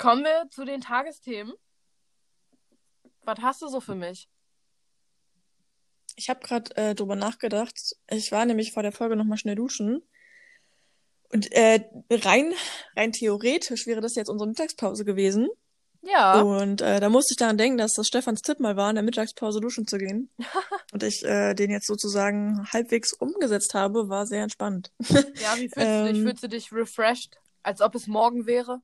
[0.00, 1.54] Kommen wir zu den Tagesthemen.
[3.22, 4.28] Was hast du so für mich?
[6.20, 7.96] ich habe gerade äh, drüber nachgedacht.
[8.10, 10.02] Ich war nämlich vor der Folge nochmal schnell duschen.
[11.32, 12.52] Und äh, rein,
[12.96, 15.48] rein theoretisch wäre das jetzt unsere Mittagspause gewesen.
[16.02, 16.40] Ja.
[16.40, 19.04] Und äh, da musste ich daran denken, dass das Stefans Tipp mal war, in der
[19.04, 20.30] Mittagspause duschen zu gehen.
[20.92, 24.92] Und ich äh, den jetzt sozusagen halbwegs umgesetzt habe, war sehr entspannt.
[25.08, 26.16] Ja, wie fühlst du dich?
[26.16, 26.22] Ähm.
[26.22, 27.38] Fühlst du dich refreshed?
[27.62, 28.80] Als ob es morgen wäre?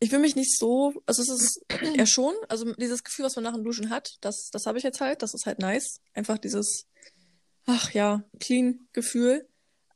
[0.00, 1.62] Ich fühle mich nicht so, also es ist
[1.96, 4.84] ja schon, also dieses Gefühl, was man nach dem Duschen hat, das, das habe ich
[4.84, 6.00] jetzt halt, das ist halt nice.
[6.14, 6.86] Einfach dieses,
[7.66, 9.46] ach ja, clean Gefühl.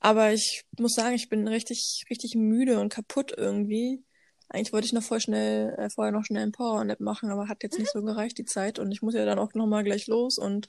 [0.00, 4.04] Aber ich muss sagen, ich bin richtig, richtig müde und kaputt irgendwie.
[4.50, 7.62] Eigentlich wollte ich noch voll schnell, äh, vorher noch schnell ein Power-Nap machen, aber hat
[7.62, 8.78] jetzt nicht so gereicht, die Zeit.
[8.78, 10.68] Und ich muss ja dann auch nochmal gleich los und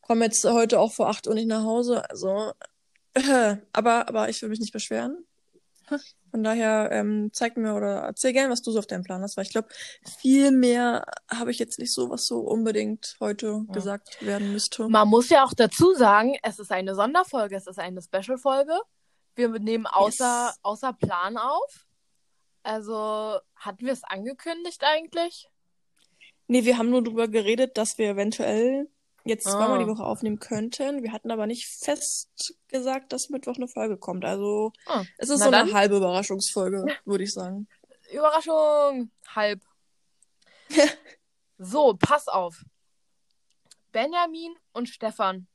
[0.00, 2.08] komme jetzt heute auch vor 8 Uhr nicht nach Hause.
[2.08, 2.52] Also,
[3.14, 5.26] äh, aber, aber ich will mich nicht beschweren.
[6.30, 9.36] Von daher ähm, zeig mir oder erzähl gern, was du so auf deinem Plan hast,
[9.36, 9.68] weil ich glaube,
[10.20, 13.72] viel mehr habe ich jetzt nicht so, was so unbedingt heute Ja.
[13.72, 14.88] gesagt werden müsste.
[14.88, 18.78] Man muss ja auch dazu sagen, es ist eine Sonderfolge, es ist eine Special-Folge.
[19.34, 20.58] Wir nehmen außer, Yes.
[20.62, 21.86] außer Plan auf.
[22.62, 25.48] Also, hatten wir es angekündigt eigentlich?
[26.46, 28.88] Nee, wir haben nur darüber geredet, dass wir eventuell
[29.24, 29.88] jetzt zweimal die ah.
[29.88, 31.02] Woche aufnehmen könnten.
[31.02, 34.24] Wir hatten aber nicht fest gesagt, dass Mittwoch eine Folge kommt.
[34.24, 35.04] Also ah.
[35.18, 35.68] es ist Na so dann.
[35.68, 37.68] eine halbe Überraschungsfolge, würde ich sagen.
[38.12, 39.10] Überraschung!
[39.34, 39.60] Halb.
[41.58, 42.64] so, pass auf.
[43.92, 45.46] Benjamin und Stefan.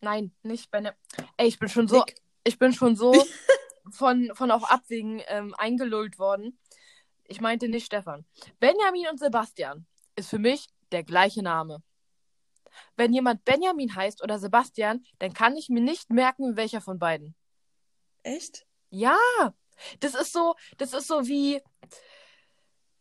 [0.00, 0.98] Nein, nicht Benjamin.
[1.36, 1.98] Ey, ich bin schon so.
[1.98, 2.20] Nick.
[2.44, 3.12] Ich bin schon so
[3.90, 6.58] von, von auch Abwägen ähm, eingelullt worden.
[7.26, 8.24] Ich meinte nicht Stefan.
[8.58, 11.82] Benjamin und Sebastian ist für mich der gleiche Name.
[12.96, 17.34] Wenn jemand Benjamin heißt oder Sebastian, dann kann ich mir nicht merken, welcher von beiden.
[18.22, 18.66] Echt?
[18.90, 19.16] Ja.
[20.00, 21.62] Das ist so, das ist so wie,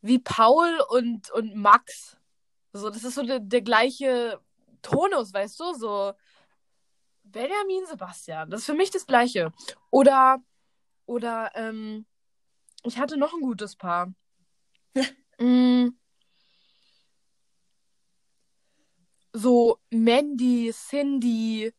[0.01, 2.17] wie Paul und, und Max.
[2.73, 4.39] So, das ist so der, der gleiche
[4.81, 5.73] Tonus, weißt du?
[5.73, 6.13] So
[7.23, 8.49] Benjamin, Sebastian.
[8.49, 9.51] Das ist für mich das gleiche.
[9.89, 10.39] Oder,
[11.05, 12.05] oder, ähm,
[12.83, 14.13] ich hatte noch ein gutes Paar.
[15.39, 15.89] mm,
[19.37, 21.73] so Mandy, Cindy.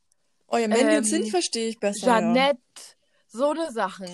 [0.49, 2.07] Oh ja, Mandy ähm, und Cindy verstehe ich besser.
[2.07, 2.95] Jeanette, ja.
[3.29, 4.09] so eine Sachen.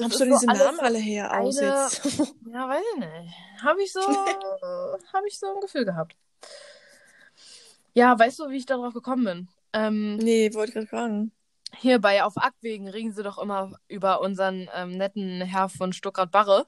[0.00, 1.44] Hast du diese so Namen alle her eine...
[1.44, 2.04] aus jetzt?
[2.52, 3.34] ja, weiß ich nicht.
[3.62, 4.00] Habe ich so,
[5.12, 6.16] habe ich so ein Gefühl gehabt.
[7.94, 9.48] Ja, weißt du, wie ich darauf gekommen bin?
[9.72, 11.32] Ähm, nee, wollte gerade fragen.
[11.76, 16.66] Hier bei Auf Aktwegen reden sie doch immer über unseren ähm, netten Herr von Stuttgart-Barre.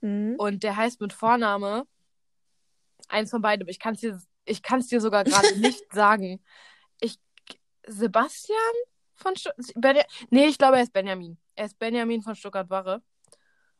[0.00, 0.36] Mhm.
[0.38, 1.86] Und der heißt mit Vorname
[3.08, 3.68] eins von beiden.
[3.68, 6.42] Ich kann es dir ich kann es dir sogar gerade nicht sagen.
[7.00, 7.18] Ich,
[7.86, 8.58] Sebastian
[9.14, 10.06] von Stuttgart.
[10.30, 11.38] Nee, ich glaube, er ist Benjamin.
[11.54, 13.02] Er ist Benjamin von Stuttgart-Barre.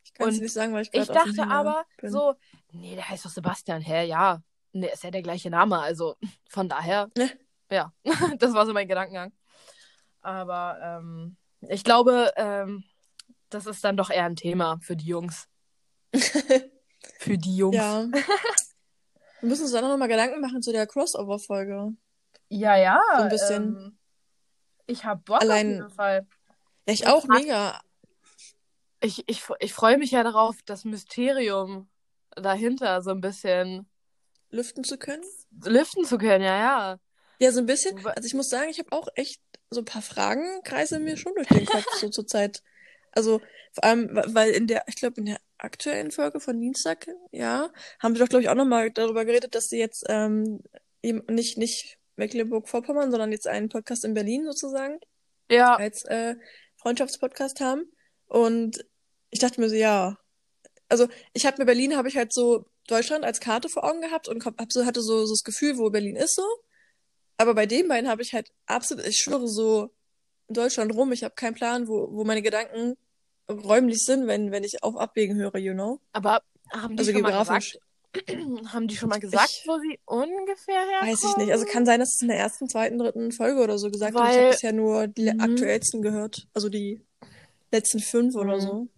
[0.05, 2.11] Ich kann es nicht sagen, weil ich Ich dachte aber bin.
[2.11, 2.35] so,
[2.72, 3.81] nee, der heißt doch Sebastian.
[3.81, 4.42] Hä, ja.
[4.72, 5.79] Nee, ist ja der gleiche Name.
[5.79, 6.16] Also
[6.48, 7.31] von daher, ne?
[7.70, 7.92] ja.
[8.38, 9.33] das war so mein Gedankengang.
[10.20, 11.37] Aber ähm,
[11.68, 12.85] ich glaube, ähm,
[13.51, 15.48] das ist dann doch eher ein Thema für die Jungs.
[17.18, 17.77] für die Jungs.
[17.77, 18.07] Ja.
[19.42, 21.92] Wir müssen uns dann noch mal Gedanken machen zu der Crossover-Folge.
[22.48, 23.02] Ja, ja.
[23.16, 23.62] So ein bisschen.
[23.62, 23.98] Ähm,
[24.87, 26.26] ich hab Bock Allein, auf jeden Fall.
[26.87, 27.81] Ja, ich auch, mega.
[29.00, 31.88] Ich, ich, ich freue mich ja darauf, das Mysterium
[32.37, 33.90] dahinter so ein bisschen
[34.50, 35.24] lüften zu können.
[35.64, 36.98] Lüften zu können, ja, ja.
[37.40, 37.98] Ja, so ein bisschen.
[38.07, 41.35] Also ich muss sagen, ich habe auch echt so ein paar Fragen kreisen mir schon
[41.35, 42.62] durch den Kopf so zur Zeit.
[43.12, 43.40] Also
[43.72, 47.70] vor allem, weil in der, ich glaube, in der aktuellen Folge von Dienstag, ja,
[48.01, 50.62] haben wir doch, glaube ich, auch nochmal darüber geredet, dass sie jetzt ähm,
[51.03, 54.98] eben nicht, nicht Mecklenburg-Vorpommern, sondern jetzt einen Podcast in Berlin sozusagen.
[55.51, 55.77] Ja.
[55.77, 56.37] Als äh,
[56.77, 57.85] Freundschaftspodcast haben.
[58.27, 58.85] Und
[59.31, 60.18] ich dachte mir so, ja.
[60.88, 64.29] Also ich habe mir Berlin, habe ich halt so Deutschland als Karte vor Augen gehabt
[64.29, 66.44] und hab so, hatte so, so das Gefühl, wo Berlin ist so.
[67.38, 69.90] Aber bei den beiden habe ich halt absolut, ich schwöre so
[70.48, 72.96] Deutschland rum, ich habe keinen Plan, wo, wo meine Gedanken
[73.50, 76.00] räumlich sind, wenn, wenn ich auf Abwägen höre, you know?
[76.12, 77.78] Aber haben die also schon geografisch.
[78.12, 81.12] mal gesagt, haben die schon mal gesagt, ich, wo sie ungefähr herkommen?
[81.12, 81.52] Weiß ich nicht.
[81.52, 84.31] Also kann sein, dass es in der ersten, zweiten, dritten Folge oder so gesagt Weil,
[84.31, 85.40] Ich habe bisher nur die mhm.
[85.40, 86.46] aktuellsten gehört.
[86.55, 87.00] Also die
[87.70, 88.61] letzten fünf oder mhm.
[88.61, 88.88] so.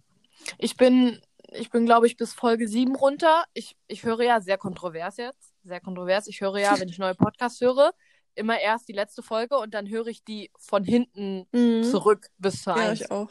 [0.57, 1.19] Ich bin,
[1.53, 3.45] ich bin, glaube ich, bis Folge sieben runter.
[3.53, 5.53] Ich, ich höre ja sehr kontrovers jetzt.
[5.63, 6.27] Sehr kontrovers.
[6.27, 7.93] Ich höre ja, wenn ich neue Podcasts höre,
[8.35, 11.83] immer erst die letzte Folge und dann höre ich die von hinten mhm.
[11.83, 13.29] zurück bis zur ja, ich auch.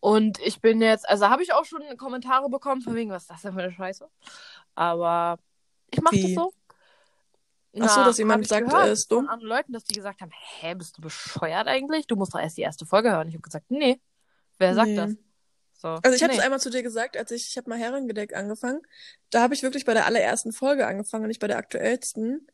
[0.00, 3.30] Und ich bin jetzt, also habe ich auch schon Kommentare bekommen, von wegen, was ist
[3.30, 4.08] das denn für eine Scheiße?
[4.74, 5.38] Aber
[5.90, 6.52] ich mache das so.
[7.80, 9.24] Ach so, dass jemand sagt, er ist dumm.
[9.24, 12.06] Von anderen Leuten, dass die gesagt haben, hä, bist du bescheuert eigentlich?
[12.06, 13.28] Du musst doch erst die erste Folge hören.
[13.28, 14.00] Ich habe gesagt, nee.
[14.58, 14.96] Wer sagt nee.
[14.96, 15.16] das?
[15.74, 15.88] So.
[15.88, 18.82] Also ich habe es einmal zu dir gesagt, als ich, ich habe mal Herrengedeck angefangen.
[19.30, 22.46] Da habe ich wirklich bei der allerersten Folge angefangen, nicht bei der aktuellsten.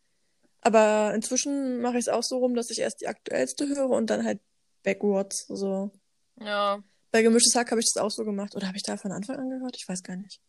[0.68, 4.10] Aber inzwischen mache ich es auch so rum, dass ich erst die aktuellste höre und
[4.10, 4.38] dann halt
[4.82, 5.46] backwards.
[5.48, 5.90] So.
[6.38, 6.82] Ja.
[7.10, 8.54] Bei Gemischtes Hack habe ich das auch so gemacht.
[8.54, 9.78] Oder habe ich da von Anfang an gehört?
[9.78, 10.42] Ich weiß gar nicht.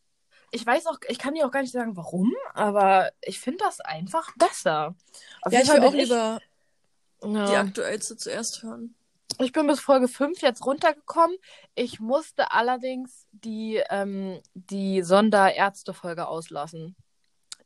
[0.51, 3.79] Ich weiß auch, ich kann dir auch gar nicht sagen, warum, aber ich finde das
[3.79, 4.93] einfach besser.
[5.41, 6.01] Auf ja, ich will auch ich...
[6.01, 6.41] lieber
[7.23, 7.45] ja.
[7.45, 8.93] die aktuellste zuerst hören.
[9.39, 11.37] Ich bin bis Folge 5 jetzt runtergekommen.
[11.75, 16.97] Ich musste allerdings die, ähm, die Sonderärzte-Folge auslassen.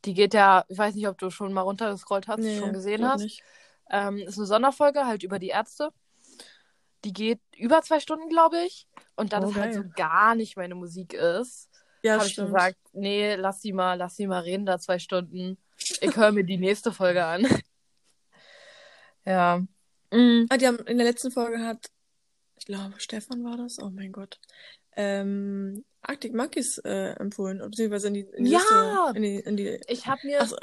[0.05, 3.07] Die geht ja, ich weiß nicht, ob du schon mal runtergescrollt hast, nee, schon gesehen
[3.07, 3.41] hast.
[3.89, 5.89] Ähm, ist eine Sonderfolge halt über die Ärzte.
[7.05, 8.87] Die geht über zwei Stunden, glaube ich.
[9.15, 11.69] Und da oh, das halt so gar nicht meine Musik ist,
[12.03, 15.57] ja, habe ich gesagt, nee, lass sie mal, lass sie mal reden da zwei Stunden.
[16.01, 17.47] Ich höre mir die nächste Folge an.
[19.25, 19.63] ja.
[20.11, 20.47] Mhm.
[20.49, 21.89] Ah, die haben in der letzten Folge hat,
[22.57, 24.39] ich glaube, Stefan war das, oh mein Gott,
[24.95, 28.59] ähm, Arctic Monkeys äh, empfohlen, beziehungsweise in die, in die ja!
[28.59, 29.79] Liste, in die, in die...
[29.87, 30.57] Ich habe mir also,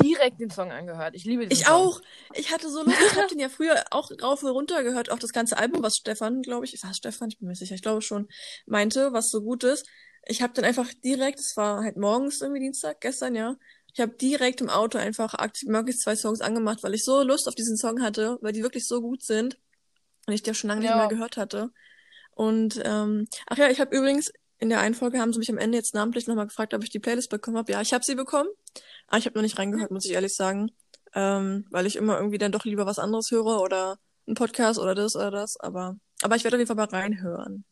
[0.00, 1.14] direkt den Song angehört.
[1.14, 1.74] Ich liebe den Ich Song.
[1.74, 2.00] auch.
[2.34, 2.96] Ich hatte so Lust.
[3.12, 5.10] Ich habe den ja früher auch rauf und runter gehört.
[5.10, 7.82] Auch das ganze Album, was Stefan, glaube ich, war Stefan, ich bin mir sicher, ich
[7.82, 8.28] glaube schon,
[8.66, 9.86] meinte, was so gut ist.
[10.26, 13.56] ich habe dann einfach direkt, es war halt morgens irgendwie Dienstag, gestern, ja.
[13.94, 17.48] Ich habe direkt im Auto einfach Arctic Monkeys zwei Songs angemacht, weil ich so Lust
[17.48, 19.58] auf diesen Song hatte, weil die wirklich so gut sind
[20.26, 20.90] und ich die auch schon lange ja.
[20.90, 21.70] nicht mehr gehört hatte.
[22.38, 25.58] Und ähm, ach ja, ich habe übrigens in der einen Folge haben sie mich am
[25.58, 27.72] Ende jetzt namentlich nochmal gefragt, ob ich die Playlist bekommen habe.
[27.72, 28.48] Ja, ich habe sie bekommen,
[29.08, 30.70] aber ich habe noch nicht reingehört, muss ich ehrlich sagen,
[31.14, 33.98] ähm, weil ich immer irgendwie dann doch lieber was anderes höre oder
[34.28, 35.58] ein Podcast oder das oder das.
[35.58, 37.64] Aber aber ich werde auf jeden Fall mal reinhören.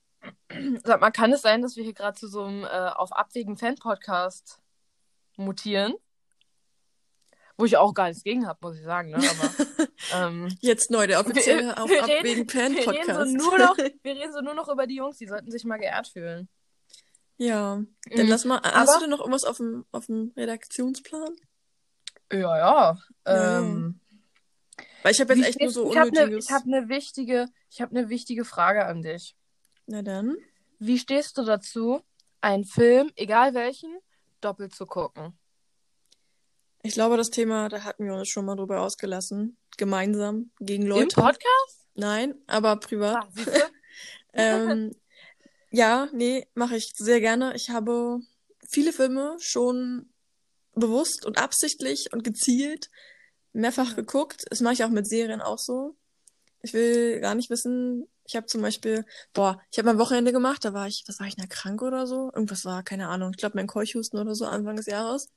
[0.83, 3.57] Sag mal, kann es sein, dass wir hier gerade zu so einem äh, auf Abwägen
[3.57, 4.61] Fan-Podcast
[5.37, 5.95] mutieren?
[7.59, 9.11] Wo ich auch gar nichts gegen habe, muss ich sagen.
[9.11, 9.17] Ne?
[9.17, 13.09] Aber, ähm, Jetzt neu, der offizielle wir, auf wir Abwägen Fan-Podcast.
[13.09, 15.51] Wir, reden so nur noch, wir reden so nur noch über die Jungs, die sollten
[15.51, 16.49] sich mal geehrt fühlen.
[17.39, 18.29] Ja, dann mhm.
[18.29, 18.59] lass mal.
[18.59, 21.37] Aber, hast du denn noch irgendwas auf dem, auf dem Redaktionsplan?
[22.33, 22.99] Ja, ja.
[23.25, 24.01] Ähm,
[25.03, 26.47] Weil ich habe jetzt echt nur so unnötiges...
[26.47, 29.37] Ich habe eine hab ne wichtige, ich habe eine wichtige Frage an dich.
[29.87, 30.37] Na dann.
[30.79, 32.03] Wie stehst du dazu,
[32.41, 33.97] einen Film, egal welchen,
[34.41, 35.39] doppelt zu gucken?
[36.87, 39.57] Ich glaube, das Thema, da hatten wir uns schon mal drüber ausgelassen.
[39.77, 41.03] Gemeinsam, gegen Leute.
[41.03, 41.89] Im Podcast?
[41.95, 43.17] Nein, aber privat.
[43.17, 43.29] Ah,
[44.33, 44.93] ähm,
[45.73, 47.55] ja, nee, mache ich sehr gerne.
[47.57, 48.21] Ich habe
[48.69, 50.13] viele Filme schon
[50.75, 52.89] bewusst und absichtlich und gezielt
[53.53, 54.45] mehrfach geguckt.
[54.51, 55.97] Das mache ich auch mit Serien auch so.
[56.63, 60.65] Ich will gar nicht wissen, ich habe zum Beispiel, boah, ich habe mein Wochenende gemacht,
[60.65, 62.31] da war ich, was war ich, da krank oder so?
[62.33, 65.33] Irgendwas war, keine Ahnung, ich glaube mein Keuchhusten oder so Anfang des Jahres.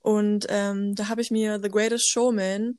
[0.00, 2.78] Und ähm, da habe ich mir The Greatest Showman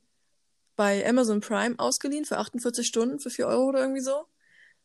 [0.76, 4.26] bei Amazon Prime ausgeliehen für 48 Stunden für 4 Euro oder irgendwie so.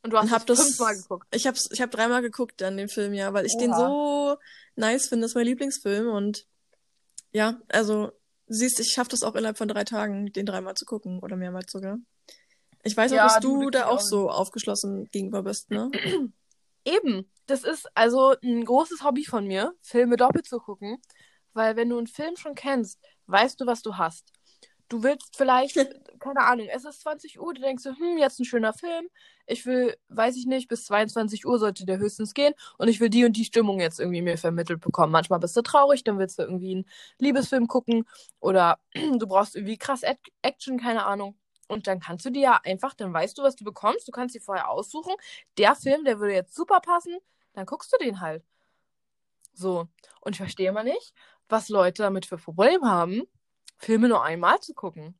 [0.02, 1.26] Und du hast hab das fünfmal geguckt.
[1.34, 3.60] Ich habe ich hab dreimal geguckt dann den Film, ja, weil ich Oha.
[3.60, 4.36] den so
[4.76, 5.22] nice finde.
[5.24, 6.46] Das ist mein Lieblingsfilm und
[7.32, 8.12] ja, also
[8.46, 11.72] siehst, ich schaffe das auch innerhalb von drei Tagen, den dreimal zu gucken oder mehrmals
[11.72, 11.98] sogar.
[12.82, 15.90] Ich weiß auch, ja, dass du, du da auch so aufgeschlossen gegenüber bist, ne?
[16.84, 17.28] Eben.
[17.46, 20.98] Das ist also ein großes Hobby von mir, Filme doppelt zu gucken.
[21.56, 24.30] Weil wenn du einen Film schon kennst, weißt du, was du hast.
[24.90, 25.74] Du willst vielleicht,
[26.20, 29.08] keine Ahnung, es ist 20 Uhr, du denkst so, hm, jetzt ein schöner Film.
[29.46, 33.08] Ich will, weiß ich nicht, bis 22 Uhr sollte der höchstens gehen und ich will
[33.08, 35.12] die und die Stimmung jetzt irgendwie mir vermittelt bekommen.
[35.12, 36.84] Manchmal bist du traurig, dann willst du irgendwie einen
[37.18, 38.04] Liebesfilm gucken
[38.38, 40.02] oder du brauchst irgendwie krass
[40.42, 41.38] Action, keine Ahnung.
[41.68, 44.06] Und dann kannst du dir ja einfach, dann weißt du, was du bekommst.
[44.06, 45.14] Du kannst dir vorher aussuchen.
[45.56, 47.16] Der Film, der würde jetzt super passen.
[47.54, 48.44] Dann guckst du den halt.
[49.56, 49.88] So.
[50.20, 51.12] Und ich verstehe mal nicht,
[51.48, 53.22] was Leute damit für Probleme haben,
[53.78, 55.18] Filme nur einmal zu gucken.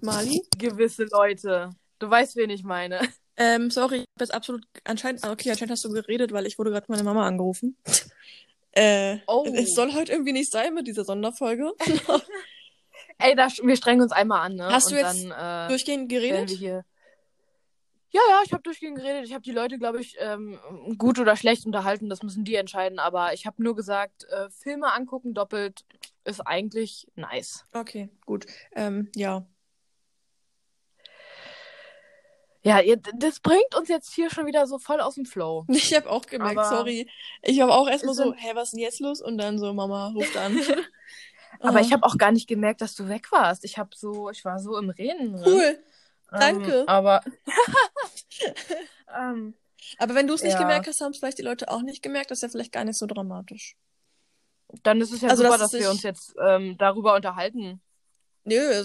[0.00, 0.42] Mali?
[0.56, 1.70] Gewisse Leute.
[1.98, 3.00] Du weißt, wen ich meine.
[3.36, 6.70] Ähm, sorry, ich habe jetzt absolut anscheinend, okay, anscheinend hast du geredet, weil ich wurde
[6.70, 7.76] gerade meine Mama angerufen.
[8.72, 9.44] äh, oh.
[9.52, 11.72] es soll heute irgendwie nicht sein mit dieser Sonderfolge.
[13.18, 14.66] Ey, da, wir strengen uns einmal an, ne?
[14.66, 16.50] Hast Und du jetzt dann, äh, durchgehend geredet?
[18.14, 19.24] Ja, ja, ich habe durchgehend geredet.
[19.24, 20.56] Ich habe die Leute, glaube ich, ähm,
[20.98, 22.08] gut oder schlecht unterhalten.
[22.08, 23.00] Das müssen die entscheiden.
[23.00, 25.84] Aber ich habe nur gesagt, äh, Filme angucken doppelt
[26.22, 27.66] ist eigentlich nice.
[27.72, 28.46] Okay, gut.
[28.76, 29.44] Ähm, ja.
[32.62, 35.64] Ja, ihr, das bringt uns jetzt hier schon wieder so voll aus dem Flow.
[35.68, 37.10] Ich habe auch gemerkt, aber sorry.
[37.42, 39.20] Ich habe auch erstmal so, hä, was ist denn jetzt los?
[39.20, 40.56] Und dann so, Mama ruft an.
[41.60, 43.64] Aber ich habe auch gar nicht gemerkt, dass du weg warst.
[43.64, 45.40] Ich habe so, ich war so im Reden.
[45.44, 45.78] Cool.
[46.34, 46.84] Ähm, Danke.
[46.88, 47.22] Aber.
[49.18, 49.54] ähm,
[49.98, 50.58] aber wenn du es nicht ja.
[50.58, 52.30] gemerkt hast, haben es vielleicht die Leute auch nicht gemerkt.
[52.30, 53.76] Das ist ja vielleicht gar nicht so dramatisch.
[54.82, 57.80] Dann ist es ja also, super, dass, dass wir uns jetzt ähm, darüber unterhalten.
[58.44, 58.84] Nö.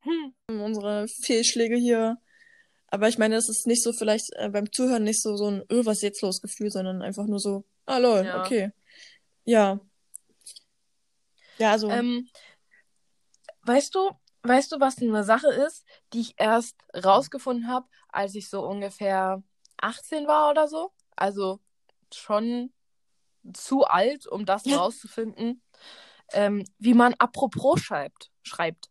[0.00, 0.34] Hm.
[0.48, 2.18] Unsere Fehlschläge hier.
[2.88, 5.62] Aber ich meine, es ist nicht so vielleicht äh, beim Zuhören nicht so so ein,
[5.70, 8.40] öh, was jetzt los Gefühl, sondern einfach nur so, ah lol, ja.
[8.40, 8.72] okay.
[9.44, 9.80] Ja.
[11.58, 11.90] Ja, also.
[11.90, 12.28] Ähm,
[13.62, 14.10] weißt du,
[14.42, 19.42] weißt du, was eine Sache ist, die ich erst rausgefunden habe, als ich so ungefähr
[19.80, 20.92] 18 war oder so?
[21.16, 21.60] Also
[22.12, 22.72] schon
[23.52, 25.62] zu alt, um das rauszufinden,
[26.32, 28.30] ähm, wie man apropos schreibt.
[28.42, 28.90] schreibt.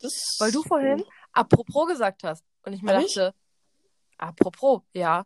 [0.00, 2.44] Das Weil du vorhin apropos gesagt hast.
[2.62, 4.18] Und ich mir Hab dachte, ich?
[4.18, 5.24] apropos, ja.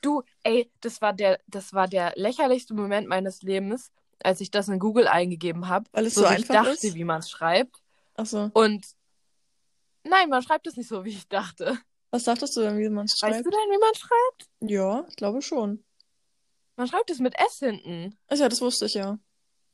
[0.00, 3.90] Du, ey, das war der, das war der lächerlichste Moment meines Lebens,
[4.22, 5.86] als ich das in Google eingegeben habe.
[5.92, 6.94] Weil es so, so einfach ich dachte, ist?
[6.94, 7.82] wie man es schreibt.
[8.18, 8.50] Ach so.
[8.52, 8.84] Und
[10.02, 11.78] nein, man schreibt es nicht so, wie ich dachte.
[12.10, 13.34] Was dachtest du denn, wie man es schreibt?
[13.34, 14.50] Weißt du denn, wie man schreibt?
[14.60, 15.84] Ja, ich glaube schon.
[16.76, 18.18] Man schreibt es mit S hinten.
[18.26, 19.18] Ach ja, das wusste ich ja.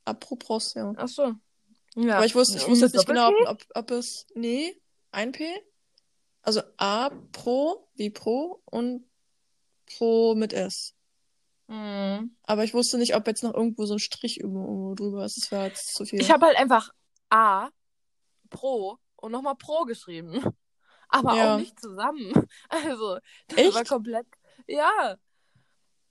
[0.05, 0.93] Apropos, ja.
[0.95, 1.33] Ach so.
[1.95, 2.17] Ja.
[2.17, 4.27] Aber ich wusste, ich wusste jetzt nicht genau, ob, ob, ob es.
[4.35, 4.79] Nee,
[5.11, 5.49] ein P.
[6.43, 9.09] Also A pro wie Pro und
[9.87, 10.93] Pro mit S.
[11.67, 12.35] Mhm.
[12.43, 15.37] Aber ich wusste nicht, ob jetzt noch irgendwo so ein Strich irgendwo drüber ist.
[15.37, 16.21] Das wäre jetzt zu viel.
[16.21, 16.91] Ich habe halt einfach
[17.31, 17.69] A,
[18.49, 20.33] Pro und nochmal Pro geschrieben.
[21.09, 21.55] Aber ja.
[21.55, 22.33] auch nicht zusammen.
[22.69, 23.75] Also, das Echt?
[23.75, 24.25] war komplett.
[24.67, 25.17] Ja.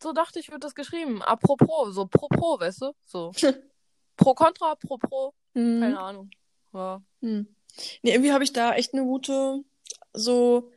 [0.00, 1.22] so dachte ich, wird das geschrieben.
[1.22, 2.92] Apropos, so pro pro, weißt du?
[3.04, 3.32] So.
[4.16, 5.34] pro contra, pro pro.
[5.54, 5.80] Hm.
[5.80, 6.30] Keine Ahnung.
[6.72, 7.02] Ja.
[7.20, 7.54] Hm.
[8.02, 9.64] Nee, irgendwie habe ich da echt eine gute
[10.12, 10.70] so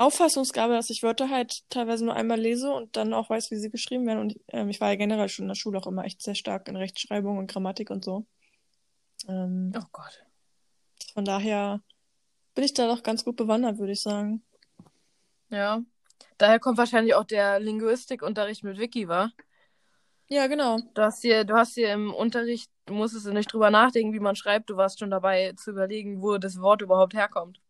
[0.00, 3.70] Auffassungsgabe, dass ich Wörter halt teilweise nur einmal lese und dann auch weiß, wie sie
[3.70, 4.20] geschrieben werden.
[4.20, 6.68] Und ähm, ich war ja generell schon in der Schule auch immer echt sehr stark
[6.68, 8.24] in Rechtschreibung und Grammatik und so.
[9.28, 10.24] Ähm, Oh Gott.
[11.12, 11.80] Von daher
[12.54, 14.44] bin ich da doch ganz gut bewandert, würde ich sagen.
[15.50, 15.82] Ja.
[16.38, 19.30] Daher kommt wahrscheinlich auch der Linguistikunterricht mit Vicky, wa?
[20.28, 20.78] Ja, genau.
[20.94, 24.20] Du hast hier, du hast hier im Unterricht, du musstest ja nicht drüber nachdenken, wie
[24.20, 24.70] man schreibt.
[24.70, 27.60] Du warst schon dabei zu überlegen, wo das Wort überhaupt herkommt.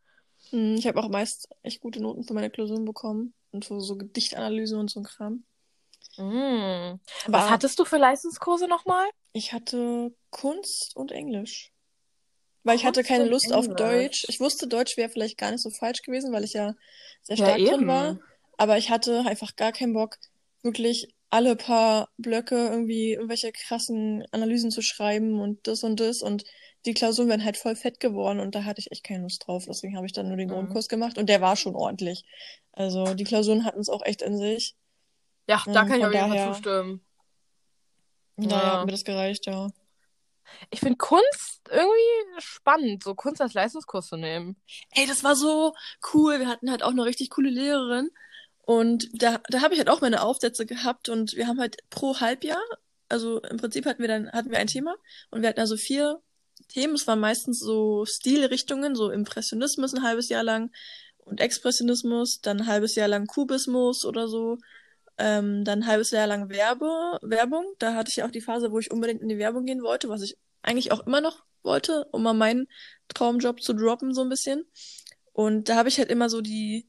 [0.50, 3.96] Hm, Ich habe auch meist echt gute Noten für meine Klausuren bekommen und für so
[3.96, 5.44] Gedichtanalyse und so ein Kram.
[6.16, 6.98] Mm.
[7.28, 9.06] Was hattest du für Leistungskurse nochmal?
[9.32, 11.69] ich hatte Kunst und Englisch.
[12.62, 13.78] Weil ich hatte keine und Lust auf Englisch.
[13.78, 14.24] Deutsch.
[14.28, 16.74] Ich wusste, Deutsch wäre vielleicht gar nicht so falsch gewesen, weil ich ja
[17.22, 17.86] sehr Ja, stark drin eben.
[17.86, 18.18] war.
[18.58, 20.18] Aber ich hatte einfach gar keinen Bock,
[20.62, 26.20] wirklich alle paar Blöcke irgendwie irgendwelche krassen Analysen zu schreiben und das und das.
[26.22, 26.44] Und
[26.86, 29.64] die Klausuren wären halt voll fett geworden und da hatte ich echt keine Lust drauf.
[29.66, 30.52] Deswegen habe ich dann nur den Mhm.
[30.52, 32.24] Grundkurs gemacht und der war schon ordentlich.
[32.72, 34.74] Also die Klausuren hatten es auch echt in sich.
[35.48, 37.00] Ja, da Mm, kann ich auf Fall daher- zustimmen.
[38.36, 38.78] Daher Ja.
[38.80, 39.68] hat mir das gereicht, ja.
[40.70, 44.56] Ich finde Kunst irgendwie spannend, so Kunst als Leistungskurs zu nehmen.
[44.92, 45.74] Ey, das war so
[46.12, 46.38] cool.
[46.38, 48.10] Wir hatten halt auch eine richtig coole Lehrerin.
[48.62, 52.20] Und da, da habe ich halt auch meine Aufsätze gehabt und wir haben halt pro
[52.20, 52.62] Halbjahr,
[53.08, 54.94] also im Prinzip hatten wir dann, hatten wir ein Thema
[55.30, 56.20] und wir hatten also vier
[56.68, 56.94] Themen.
[56.94, 60.70] Es waren meistens so Stilrichtungen, so Impressionismus ein halbes Jahr lang
[61.18, 64.58] und Expressionismus, dann ein halbes Jahr lang Kubismus oder so.
[65.22, 67.66] Ähm, dann ein halbes Jahr lang Werbe, Werbung.
[67.78, 70.08] Da hatte ich ja auch die Phase, wo ich unbedingt in die Werbung gehen wollte,
[70.08, 72.68] was ich eigentlich auch immer noch wollte, um mal meinen
[73.08, 74.64] Traumjob zu droppen, so ein bisschen.
[75.32, 76.88] Und da habe ich halt immer so die,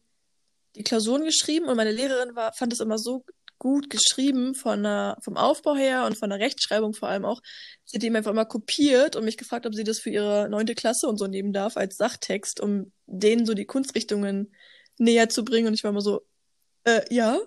[0.75, 3.25] die Klausuren geschrieben und meine Lehrerin war, fand es immer so
[3.59, 7.41] gut geschrieben von der, vom Aufbau her und von der Rechtschreibung vor allem auch.
[7.83, 10.73] Sie hat ihm einfach immer kopiert und mich gefragt, ob sie das für ihre neunte
[10.73, 14.55] Klasse und so nehmen darf als Sachtext, um denen so die Kunstrichtungen
[14.97, 15.67] näher zu bringen.
[15.67, 16.21] Und ich war immer so,
[16.85, 17.37] äh, ja,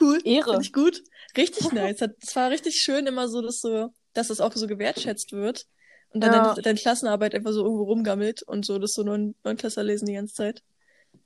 [0.00, 0.50] cool, Ehre.
[0.50, 1.02] finde ich gut.
[1.36, 2.00] Richtig nice.
[2.20, 5.66] Es war richtig schön immer so, dass so, dass das auch so gewertschätzt wird.
[6.10, 6.42] Und dann Ja.
[6.54, 10.14] deine, deine Klassenarbeit einfach so irgendwo rumgammelt und so, dass so neun, Neunklässler lesen die
[10.14, 10.62] ganze Zeit.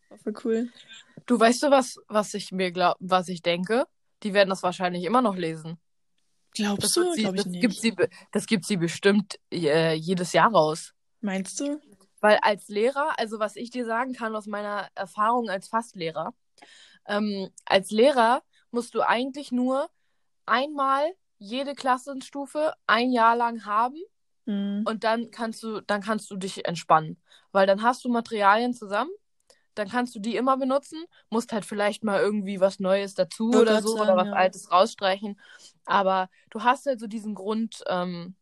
[0.09, 0.69] War voll cool.
[1.27, 3.87] Du weißt du was, was ich mir glaub, was ich denke?
[4.23, 5.79] Die werden das wahrscheinlich immer noch lesen.
[6.53, 7.13] Glaubst Das, du?
[7.15, 7.61] sie, Glaube ich das nicht.
[7.61, 7.95] gibt sie,
[8.33, 10.93] das gibt sie bestimmt äh, jedes Jahr raus.
[11.21, 11.81] Meinst du?
[12.21, 16.35] Weil als Lehrer, also was ich dir sagen kann aus meiner Erfahrung als Fastlehrer,
[17.07, 19.91] ähm, als Lehrer musst du eigentlich nur
[20.47, 23.97] einmal jede Klassenstufe ein Jahr lang haben
[24.47, 24.83] Hm.
[24.87, 27.21] und dann kannst du, dann kannst du dich entspannen.
[27.53, 29.11] Weil dann hast du Materialien zusammen,
[29.75, 33.65] dann kannst du die immer benutzen, musst halt vielleicht mal irgendwie was Neues dazu oder
[33.65, 34.33] grad so oder was ja.
[34.33, 35.41] Altes rausstreichen.
[35.85, 38.35] Aber du hast halt so diesen Grund, ähm,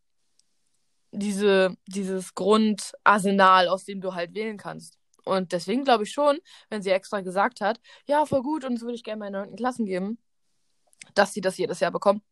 [1.13, 4.98] diese, dieses Grundarsenal, aus dem du halt wählen kannst.
[5.29, 6.39] Und deswegen glaube ich schon,
[6.71, 9.57] wenn sie extra gesagt hat, ja, voll gut, und das würde ich gerne meinen neunten
[9.57, 10.19] Klassen geben,
[11.15, 12.23] dass sie das jedes Jahr bekommen.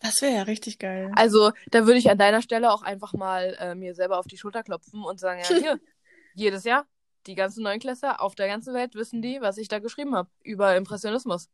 [0.00, 1.10] Das wäre ja richtig geil.
[1.14, 4.36] Also, da würde ich an deiner Stelle auch einfach mal äh, mir selber auf die
[4.36, 5.80] Schulter klopfen und sagen, ja, hier,
[6.34, 6.86] jedes Jahr,
[7.26, 10.76] die ganzen Neunklässler auf der ganzen Welt wissen die, was ich da geschrieben habe über
[10.76, 11.48] Impressionismus.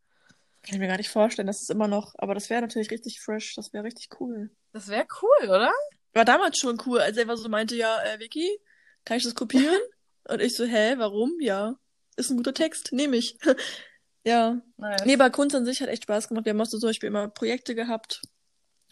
[0.62, 3.20] Kann ich mir gar nicht vorstellen, das ist immer noch, aber das wäre natürlich richtig
[3.20, 4.50] fresh, das wäre richtig cool.
[4.72, 5.72] Das wäre cool, oder?
[6.12, 8.58] War damals schon cool, als er einfach so meinte, ja, äh, Vicky,
[9.04, 9.80] kann ich das kopieren?
[10.30, 11.32] Und ich so, hä, warum?
[11.40, 11.76] Ja,
[12.16, 13.36] ist ein guter Text, nehme ich.
[14.24, 14.60] ja.
[14.76, 15.04] Nice.
[15.04, 16.44] Nee, aber Kunst an sich hat echt Spaß gemacht.
[16.44, 18.22] Wir haben auch so zum Beispiel immer Projekte gehabt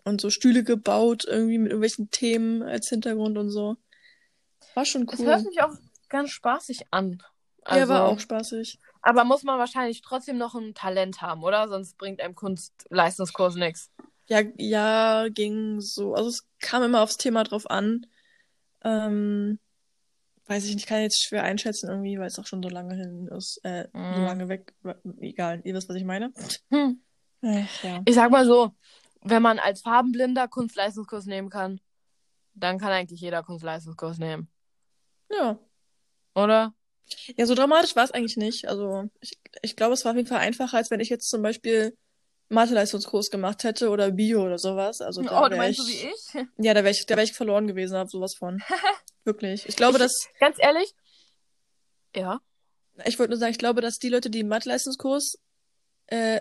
[0.05, 3.77] und so Stühle gebaut, irgendwie mit irgendwelchen Themen als Hintergrund und so.
[4.75, 5.27] War schon cool.
[5.27, 5.75] hört sich auch
[6.09, 7.23] ganz spaßig an.
[7.63, 8.79] Also, Ja, war auch spaßig.
[9.03, 11.69] Aber muss man wahrscheinlich trotzdem noch ein Talent haben, oder?
[11.69, 13.91] Sonst bringt einem Kunstleistungskurs nichts.
[14.27, 16.15] Ja, ja, ging so.
[16.15, 18.07] Also es kam immer aufs Thema drauf an.
[18.83, 19.59] Ähm,
[20.49, 23.29] weiß ich nicht, kann jetzt schwer einschätzen irgendwie, weil es auch schon so lange hin
[23.29, 24.25] ist, äh, so Mhm.
[24.25, 24.75] lange weg.
[25.21, 26.33] Egal, ihr wisst, was ich meine.
[26.71, 27.03] Hm.
[27.43, 28.03] Ach, ja.
[28.05, 28.75] Ich sag mal so,
[29.23, 31.81] wenn man als Farbenblinder Kunstleistungskurs nehmen kann,
[32.55, 34.49] dann kann eigentlich jeder Kunstleistungskurs nehmen.
[35.31, 35.59] Ja.
[36.35, 36.75] Oder?
[37.37, 38.69] Ja, so dramatisch war es eigentlich nicht.
[38.69, 41.43] Also ich, ich glaube, es war auf jeden Fall einfacher, als wenn ich jetzt zum
[41.43, 41.97] Beispiel
[42.49, 45.01] Mathe-Leistungskurs gemacht hätte oder Bio oder sowas.
[45.01, 46.47] Also da oh, du meinst ich, so wie ich?
[46.65, 48.63] Ja, da wäre ich, da wär ich verloren gewesen, hab sowas von.
[49.25, 49.69] Wirklich.
[49.69, 50.95] Ich glaube, dass, Ganz ehrlich?
[52.17, 52.41] Ja.
[53.05, 55.39] ich wollte nur sagen, ich glaube, dass die Leute, die im Mathe-Leistungskurs
[56.07, 56.41] äh,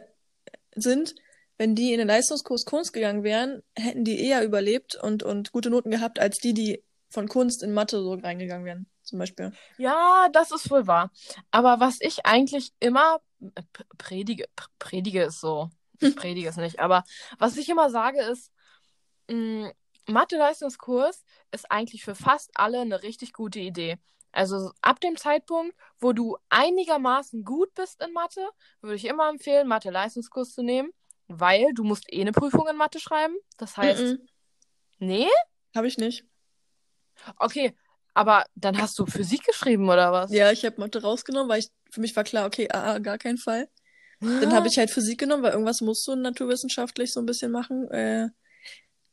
[0.76, 1.16] sind,
[1.58, 5.70] wenn die in den Leistungskurs Kunst gegangen wären, hätten die eher überlebt und, und gute
[5.70, 9.51] Noten gehabt, als die, die von Kunst in Mathe so reingegangen wären, zum Beispiel.
[9.78, 11.12] Ja, das ist wohl wahr.
[11.51, 13.64] Aber was ich eigentlich immer äh,
[13.97, 14.45] predige,
[14.78, 15.70] predige ist so
[16.00, 16.80] ich predige es nicht.
[16.80, 17.04] Aber
[17.39, 18.52] was ich immer sage ist,
[19.30, 19.68] mm,
[20.08, 23.98] Mathe-Leistungskurs ist eigentlich für fast alle eine richtig gute Idee.
[24.32, 28.48] Also ab dem Zeitpunkt, wo du einigermaßen gut bist in Mathe,
[28.82, 30.91] würde ich immer empfehlen, Mathe-Leistungskurs zu nehmen,
[31.28, 33.36] weil du musst eh eine Prüfung in Mathe schreiben.
[33.58, 34.28] Das heißt, Mhm.
[35.00, 35.28] nee?
[35.76, 36.26] Habe ich nicht.
[37.38, 37.76] Okay,
[38.14, 40.32] aber dann hast du Physik geschrieben oder was?
[40.32, 43.38] Ja, ich habe Mathe rausgenommen, weil ich für mich war klar, okay, ah, gar keinen
[43.38, 43.70] Fall.
[44.20, 47.89] Dann habe ich halt Physik genommen, weil irgendwas musst du naturwissenschaftlich so ein bisschen machen.
[47.91, 48.30] Äh,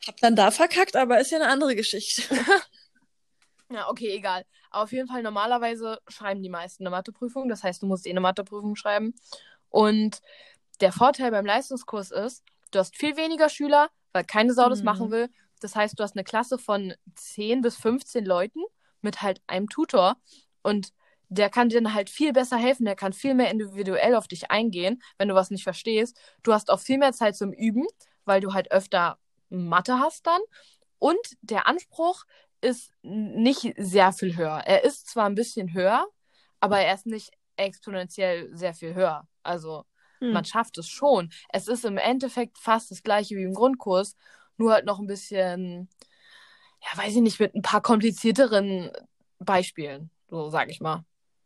[0.06, 2.22] hab dann da verkackt, aber ist ja eine andere Geschichte.
[3.70, 4.44] Ja, okay, egal.
[4.70, 7.48] Auf jeden Fall, normalerweise schreiben die meisten eine Matheprüfung.
[7.48, 9.14] Das heißt, du musst eh eine Matheprüfung schreiben.
[9.70, 10.20] Und
[10.80, 14.84] der Vorteil beim Leistungskurs ist, du hast viel weniger Schüler, weil keine Sau das Mhm.
[14.84, 15.30] machen will.
[15.60, 18.60] Das heißt, du hast eine Klasse von 10 bis 15 Leuten
[19.00, 20.16] mit halt einem Tutor.
[20.62, 20.92] Und
[21.34, 22.84] der kann dir dann halt viel besser helfen.
[22.84, 26.16] Der kann viel mehr individuell auf dich eingehen, wenn du was nicht verstehst.
[26.42, 27.86] Du hast auch viel mehr Zeit zum Üben,
[28.24, 29.18] weil du halt öfter
[29.50, 30.40] Mathe hast dann.
[30.98, 32.24] Und der Anspruch
[32.60, 34.62] ist nicht sehr viel höher.
[34.64, 36.06] Er ist zwar ein bisschen höher,
[36.60, 39.26] aber er ist nicht exponentiell sehr viel höher.
[39.42, 39.84] Also
[40.20, 40.32] Hm.
[40.32, 41.30] man schafft es schon.
[41.50, 44.16] Es ist im Endeffekt fast das gleiche wie im Grundkurs,
[44.56, 45.88] nur halt noch ein bisschen,
[46.80, 48.90] ja, weiß ich nicht, mit ein paar komplizierteren
[49.38, 51.04] Beispielen, so sag ich mal.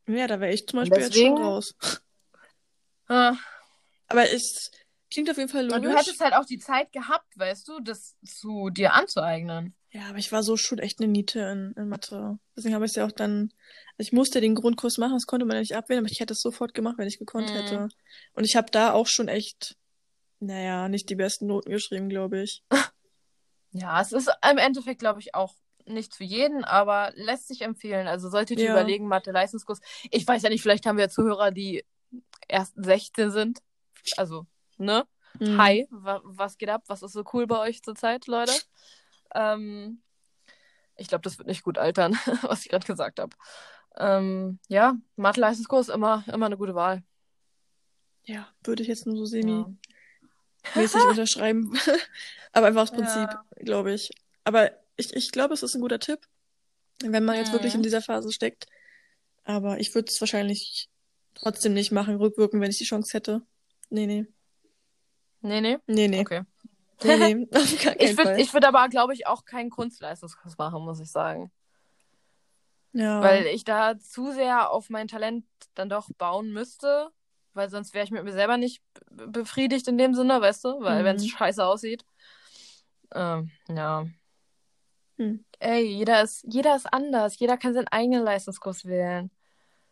[0.08, 1.74] Ja, da wäre ich zum Und Beispiel jetzt schon deswegen- raus.
[3.10, 3.36] Ah,
[4.08, 4.70] Aber es
[5.10, 5.90] klingt auf jeden Fall Und logisch.
[5.90, 9.74] du hättest halt auch die Zeit gehabt, weißt du, das zu dir anzueignen.
[9.90, 12.38] Ja, aber ich war so schon echt eine Niete in, in Mathe.
[12.54, 13.50] Deswegen habe ich es ja auch dann.
[13.96, 16.34] Also ich musste den Grundkurs machen, das konnte man ja nicht abwählen, aber ich hätte
[16.34, 17.54] es sofort gemacht, wenn ich gekonnt Mhm.
[17.54, 17.88] hätte.
[18.34, 19.76] Und ich habe da auch schon echt,
[20.40, 22.62] naja, nicht die besten Noten geschrieben, glaube ich.
[23.72, 25.54] Ja, es ist im Endeffekt, glaube ich, auch
[25.88, 28.06] nichts für jeden, aber lässt sich empfehlen.
[28.06, 28.70] Also solltet ihr Ja.
[28.72, 29.80] überlegen, Mathe-Leistungskurs.
[30.10, 31.84] Ich weiß ja nicht, vielleicht haben wir Zuhörer, die
[32.48, 33.58] erst 16 sind.
[34.16, 35.06] Also, ne?
[35.38, 35.58] Mhm.
[35.60, 36.82] Hi, wa was geht ab?
[36.86, 38.52] Was ist so cool bei euch zurzeit, Leute?
[39.34, 40.02] Ähm,
[40.96, 42.12] ich glaube, das wird nicht gut altern,
[42.42, 43.36] was ich gerade gesagt habe.
[43.96, 47.02] Ähm, ja, Mathe-Leistungskurs immer, immer eine gute Wahl.
[48.24, 49.74] Ja, würde ich jetzt nur so semi-mäßig
[51.04, 51.10] Ja.
[51.10, 51.78] unterschreiben.
[52.52, 53.44] aber einfach aus Prinzip, Ja.
[53.58, 54.10] glaube ich.
[54.44, 56.20] Aber ich, ich glaube, es ist ein guter Tipp,
[57.02, 57.78] wenn man jetzt wirklich Mhm.
[57.78, 58.66] in dieser Phase steckt.
[59.44, 60.90] Aber ich würde es wahrscheinlich
[61.34, 63.40] trotzdem nicht machen, rückwirken, wenn ich die Chance hätte.
[63.88, 64.26] Nee, nee.
[65.40, 65.78] Nee, nee.
[65.86, 66.20] Nee, nee.
[66.20, 66.42] Okay.
[67.04, 67.48] Nee, nee.
[67.54, 71.10] Auf gar keinen Ich würde würd aber, glaube ich, auch keinen Kunstleistungskurs machen, muss ich
[71.10, 71.50] sagen.
[72.92, 73.20] Ja.
[73.22, 75.44] Weil ich da zu sehr auf mein Talent
[75.74, 77.10] dann doch bauen müsste.
[77.54, 80.80] Weil sonst wäre ich mit mir selber nicht befriedigt in dem Sinne, weißt du?
[80.80, 81.04] Weil Mhm.
[81.04, 82.04] wenn es scheiße aussieht.
[83.14, 84.06] Ähm, ja.
[85.18, 85.44] Hm.
[85.58, 87.38] Ey, jeder ist, jeder ist anders.
[87.38, 89.30] Jeder kann seinen eigenen Leistungskurs wählen.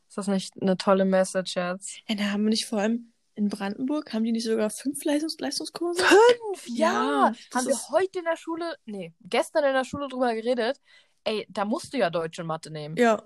[0.09, 2.01] Ist das nicht eine tolle Message jetzt?
[2.09, 5.39] Ja, da haben wir nicht vor allem in Brandenburg, haben die nicht sogar fünf Leistungs
[5.39, 6.03] Leistungskurse?
[6.03, 10.35] Fünf, Ja, das Haben wir heute in der Schule, nee, gestern in der Schule drüber
[10.35, 10.81] geredet.
[11.25, 12.97] Ey, da musst du ja Deutsch und Mathe nehmen.
[12.97, 13.23] Ja.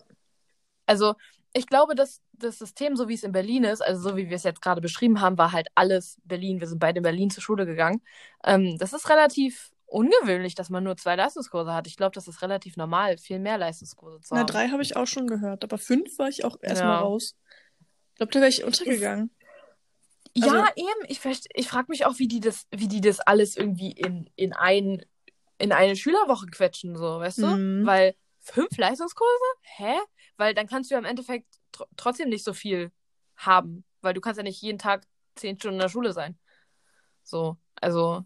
[0.86, 1.14] Also,
[1.52, 4.36] ich glaube, dass das System, so wie es in Berlin ist, also so wie wir
[4.36, 6.60] es jetzt gerade beschrieben haben, war halt alles Berlin.
[6.60, 8.02] Wir sind beide in Berlin zur Schule gegangen.
[8.44, 11.86] Ähm, das ist relativ ungewöhnlich, dass man nur zwei Leistungskurse hat.
[11.86, 14.46] Ich glaube, das ist relativ normal, viel mehr Leistungskurse zu Na, haben.
[14.46, 17.00] drei habe ich auch schon gehört, aber fünf war ich auch erstmal Ja.
[17.00, 17.36] raus.
[18.10, 19.34] Ich glaube, da wäre ich untergegangen.
[20.34, 21.04] Ja, Also- eben.
[21.08, 21.20] Ich,
[21.54, 25.04] ich frage mich auch, wie die das, wie die das alles irgendwie in, in, ein,
[25.58, 27.46] in eine Schülerwoche quetschen, so, weißt du?
[27.46, 27.86] Mhm.
[27.86, 29.44] Weil fünf Leistungskurse?
[29.62, 29.96] Hä?
[30.36, 32.92] Weil dann kannst du ja im Endeffekt tr trotzdem nicht so viel
[33.36, 33.84] haben.
[34.02, 36.38] Weil du kannst ja nicht jeden Tag zehn Stunden in der Schule sein.
[37.22, 38.24] So, also,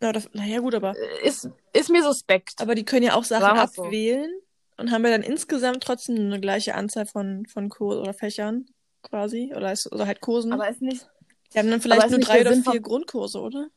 [0.00, 2.60] Ja, das, naja, gut, aber, äh, ist, ist mir suspekt.
[2.60, 3.82] aber die können ja auch Sachen so.
[3.82, 4.30] abwählen
[4.76, 8.66] und haben ja dann insgesamt trotzdem eine gleiche Anzahl von, von Kursen oder Fächern
[9.02, 9.52] quasi.
[9.56, 10.52] Oder, ist, oder halt Kursen.
[10.52, 11.08] Aber ist nicht.
[11.52, 13.68] die haben dann vielleicht nur drei der oder vier von- Grundkurse, oder?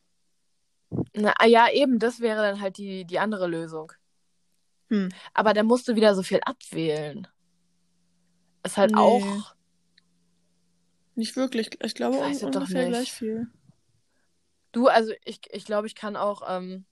[1.14, 3.92] Na, ah ja, eben, das wäre dann halt die, die andere Lösung.
[4.90, 5.10] Hm.
[5.34, 7.28] Aber dann musst du wieder so viel abwählen.
[8.64, 8.98] Ist halt Nee.
[9.00, 9.56] auch.
[11.16, 11.70] Nicht wirklich.
[11.84, 12.94] Ich glaube Ich doch ungefähr nicht.
[12.94, 13.48] gleich viel.
[14.72, 16.86] Du, also ich, ich glaube, ich kann auch ähm,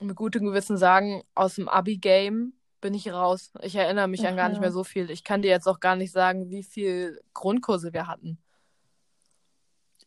[0.00, 3.52] mit gutem Gewissen sagen, aus dem Abi-Game bin ich raus.
[3.62, 5.10] Ich erinnere mich an Ach gar nicht mehr so viel.
[5.10, 8.38] Ich kann dir jetzt auch gar nicht sagen, wie viel Grundkurse wir hatten,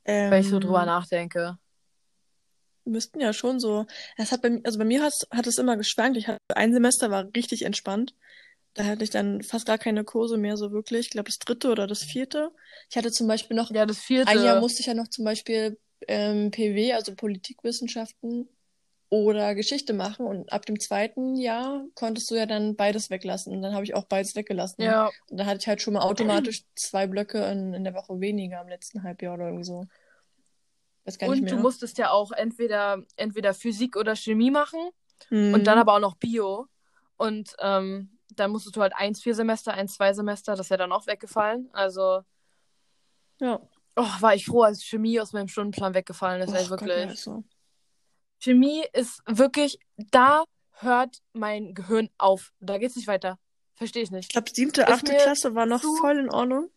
[0.06, 1.58] Ähm, wenn ich so drüber nachdenke.
[2.86, 3.86] müssten ja schon so.
[4.18, 6.18] Es hat bei mir, also bei mir hat, hat es immer geschwankt.
[6.18, 8.16] Ich hatte ein Semester war richtig entspannt.
[8.74, 11.08] Da hatte ich dann fast gar keine Kurse mehr so wirklich.
[11.08, 12.52] Ich glaube das dritte oder das vierte.
[12.90, 14.30] Ich hatte zum Beispiel noch Ja, das vierte.
[14.30, 15.78] ein Jahr musste ich ja noch zum Beispiel
[16.08, 18.50] ähm, PW, also Politikwissenschaften
[19.10, 23.54] oder Geschichte machen und ab dem zweiten Jahr konntest du ja dann beides weglassen.
[23.54, 24.84] Und dann habe ich auch beides weggelassen.
[24.84, 28.20] Ja, Und dann hatte ich halt schon mal automatisch zwei Blöcke in, in der Woche
[28.20, 29.86] weniger im letzten Halbjahr oder irgendwie so.
[31.26, 34.80] und du musstest ja auch entweder, entweder Physik oder Chemie machen
[35.32, 35.56] mhm.
[35.56, 36.68] und dann aber auch noch Bio.
[37.18, 40.92] Und ähm, dann musstest du halt eins, vier Semester, eins, zwei Semester, das ja dann
[40.92, 41.70] auch weggefallen.
[41.74, 42.22] Also.
[43.40, 43.60] Ja.
[44.02, 46.90] Oh, war ich froh, als Chemie aus meinem Stundenplan weggefallen ist, ey, wirklich.
[46.90, 47.44] Gott, also.
[48.40, 52.54] Chemie ist wirklich, da hört mein Gehirn auf.
[52.62, 53.38] Da geht's nicht weiter.
[53.76, 54.28] Verstehe ich nicht.
[54.28, 56.70] Ich glaube, siebte, achte Klasse war noch voll in Ordnung.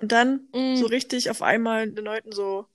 [0.00, 0.74] Und dann mm.
[0.74, 2.66] so richtig auf einmal den Leuten so,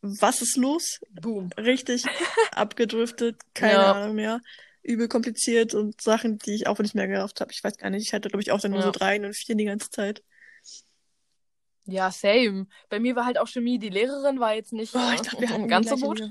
[0.00, 1.00] was ist los?
[1.10, 1.50] Boom.
[1.58, 2.04] Richtig
[2.52, 3.92] abgedriftet, keine ja.
[3.94, 4.40] Ahnung mehr.
[4.84, 7.50] Übel kompliziert und Sachen, die ich auch nicht mehr gerafft habe.
[7.50, 8.06] Ich weiß gar nicht.
[8.06, 8.86] Ich hatte, glaube ich, auch dann nur ja.
[8.86, 10.22] so drei und vier die ganze Zeit.
[11.86, 12.66] Ja, same.
[12.88, 13.78] Bei mir war halt auch Chemie.
[13.78, 16.22] Die Lehrerin war jetzt nicht oh, ich dachte, wir hatten ganz so gut.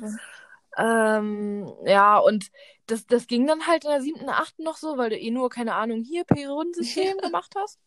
[0.77, 2.51] Ähm, ja, und
[2.85, 5.49] das, das ging dann halt in der siebten, achten noch so, weil du eh nur,
[5.49, 7.79] keine Ahnung, hier Periodensystem gemacht hast.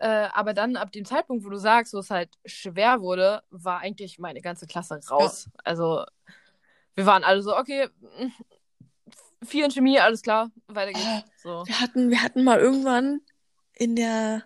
[0.00, 3.80] Äh, aber dann ab dem Zeitpunkt, wo du sagst, wo es halt schwer wurde, war
[3.80, 5.46] eigentlich meine ganze Klasse raus.
[5.46, 5.60] Ja.
[5.64, 6.04] Also
[6.94, 7.88] wir waren alle so, okay,
[9.44, 11.06] vier in Chemie, alles klar, weiter geht's.
[11.06, 11.64] Äh, so.
[11.66, 13.20] Wir hatten, wir hatten mal irgendwann
[13.74, 14.44] in der,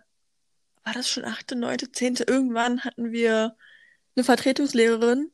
[0.88, 3.54] war das schon achte, neunte, zehnte, irgendwann hatten wir
[4.16, 5.30] eine Vertretungslehrerin.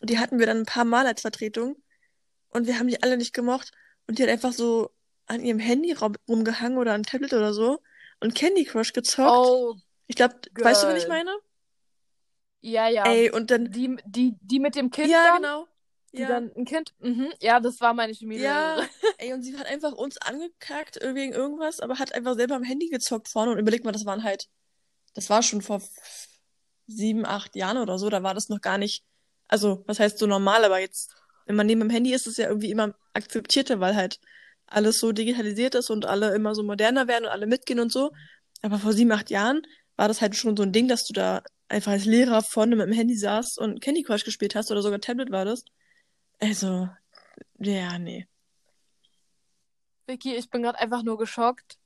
[0.00, 1.76] Die hatten wir dann ein paar Mal als Vertretung.
[2.50, 3.72] Und wir haben die alle nicht gemocht.
[4.06, 4.90] Und die hat einfach so
[5.26, 5.92] an ihrem Handy
[6.28, 7.80] rumgehangen oder an Tablet oder so
[8.20, 9.48] und Candy Crush gezockt.
[9.48, 9.74] Oh,
[10.06, 11.32] ich glaube, weißt du, was ich meine?
[12.60, 13.04] Ja, ja.
[13.04, 13.72] Ey, und dann.
[13.72, 15.10] Die, die, die mit dem Kind.
[15.10, 15.68] Ja, dann, genau.
[16.12, 16.28] Die ja.
[16.28, 16.94] dann ein Kind.
[17.00, 17.32] Mhm.
[17.40, 18.38] Ja, das war meine Chemie.
[18.38, 18.80] Ja.
[19.18, 22.88] Ey, und sie hat einfach uns angekackt wegen irgendwas, aber hat einfach selber am Handy
[22.88, 24.48] gezockt vorne und überlegt mal, das waren halt.
[25.14, 25.82] Das war schon vor
[26.86, 29.04] sieben, acht Jahren oder so, da war das noch gar nicht.
[29.48, 31.14] Also, was heißt so normal, aber jetzt,
[31.46, 34.18] wenn man neben dem Handy ist, ist es ja irgendwie immer akzeptierter, weil halt
[34.66, 38.10] alles so digitalisiert ist und alle immer so moderner werden und alle mitgehen und so.
[38.62, 39.62] Aber vor sieben, acht Jahren
[39.96, 42.86] war das halt schon so ein Ding, dass du da einfach als Lehrer vorne mit
[42.86, 45.64] dem Handy saßt und Candy Crush gespielt hast oder sogar Tablet war das.
[46.40, 46.88] Also,
[47.58, 48.26] ja, nee.
[50.06, 51.78] Vicky, ich bin gerade einfach nur geschockt.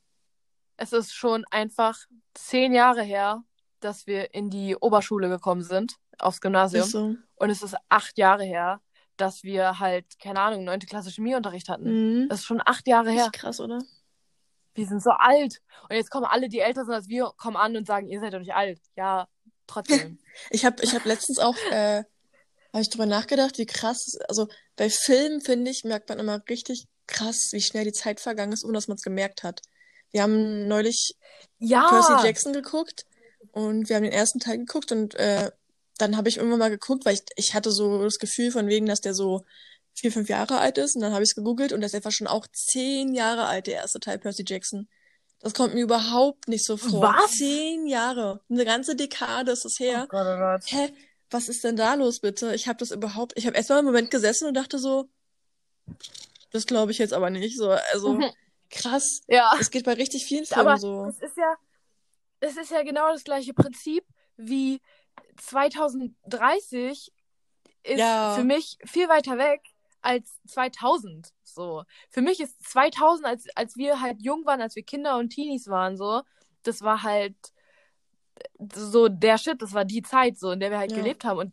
[0.76, 1.98] Es ist schon einfach
[2.34, 3.42] zehn Jahre her,
[3.80, 6.88] dass wir in die Oberschule gekommen sind, aufs Gymnasium.
[6.88, 7.14] So.
[7.36, 8.80] Und es ist acht Jahre her,
[9.16, 12.22] dass wir halt, keine Ahnung, neunte Klasse Chemieunterricht hatten.
[12.22, 12.28] Mhm.
[12.28, 13.30] Das ist schon acht Jahre her.
[13.32, 13.78] krass, oder?
[14.74, 15.62] Wir sind so alt.
[15.88, 18.34] Und jetzt kommen alle, die älter sind als wir, kommen an und sagen, ihr seid
[18.34, 18.80] doch nicht alt.
[18.94, 19.26] Ja,
[19.66, 20.18] trotzdem.
[20.50, 22.04] ich habe ich hab letztens auch, äh,
[22.72, 26.86] habe ich drüber nachgedacht, wie krass, also bei Filmen, finde ich, merkt man immer richtig
[27.06, 29.62] krass, wie schnell die Zeit vergangen ist, ohne dass man es gemerkt hat.
[30.12, 31.14] Wir haben neulich
[31.59, 31.88] ja.
[31.88, 33.07] Percy Jackson geguckt
[33.52, 35.50] und wir haben den ersten Teil geguckt und äh,
[35.98, 38.86] dann habe ich irgendwann mal geguckt, weil ich, ich hatte so das Gefühl von wegen,
[38.86, 39.44] dass der so
[39.94, 40.94] vier, fünf Jahre alt ist.
[40.94, 43.66] Und dann habe ich es gegoogelt und der ist einfach schon auch zehn Jahre alt,
[43.66, 44.88] der erste Teil Percy Jackson.
[45.40, 47.02] Das kommt mir überhaupt nicht so vor.
[47.02, 47.32] Was?
[47.32, 48.40] Zehn Jahre.
[48.50, 50.04] Eine ganze Dekade ist es her.
[50.04, 50.62] Oh Gott, oh Gott.
[50.66, 50.92] Hä?
[51.30, 52.54] Was ist denn da los, bitte?
[52.54, 53.32] Ich habe das überhaupt.
[53.36, 55.09] Ich habe erstmal einen Moment gesessen und dachte so,
[56.52, 57.57] das glaube ich jetzt aber nicht.
[57.57, 58.18] So, also.
[58.70, 59.22] krass.
[59.28, 59.52] Ja.
[59.60, 61.06] Es geht bei richtig vielen Filmen aber so.
[61.06, 61.54] Es ist ja,
[62.40, 64.04] es ist ja genau das gleiche Prinzip
[64.36, 64.80] wie
[65.38, 67.12] 2030
[67.82, 68.34] ist ja.
[68.34, 69.60] für mich viel weiter weg
[70.02, 71.32] als 2000.
[71.42, 71.84] So.
[72.10, 75.68] Für mich ist 2000, als, als wir halt jung waren, als wir Kinder und Teenies
[75.68, 76.22] waren, so,
[76.62, 77.36] das war halt
[78.74, 80.99] so der Shit, das war die Zeit, so, in der wir halt ja.
[80.99, 81.39] gelebt haben.
[81.39, 81.53] Und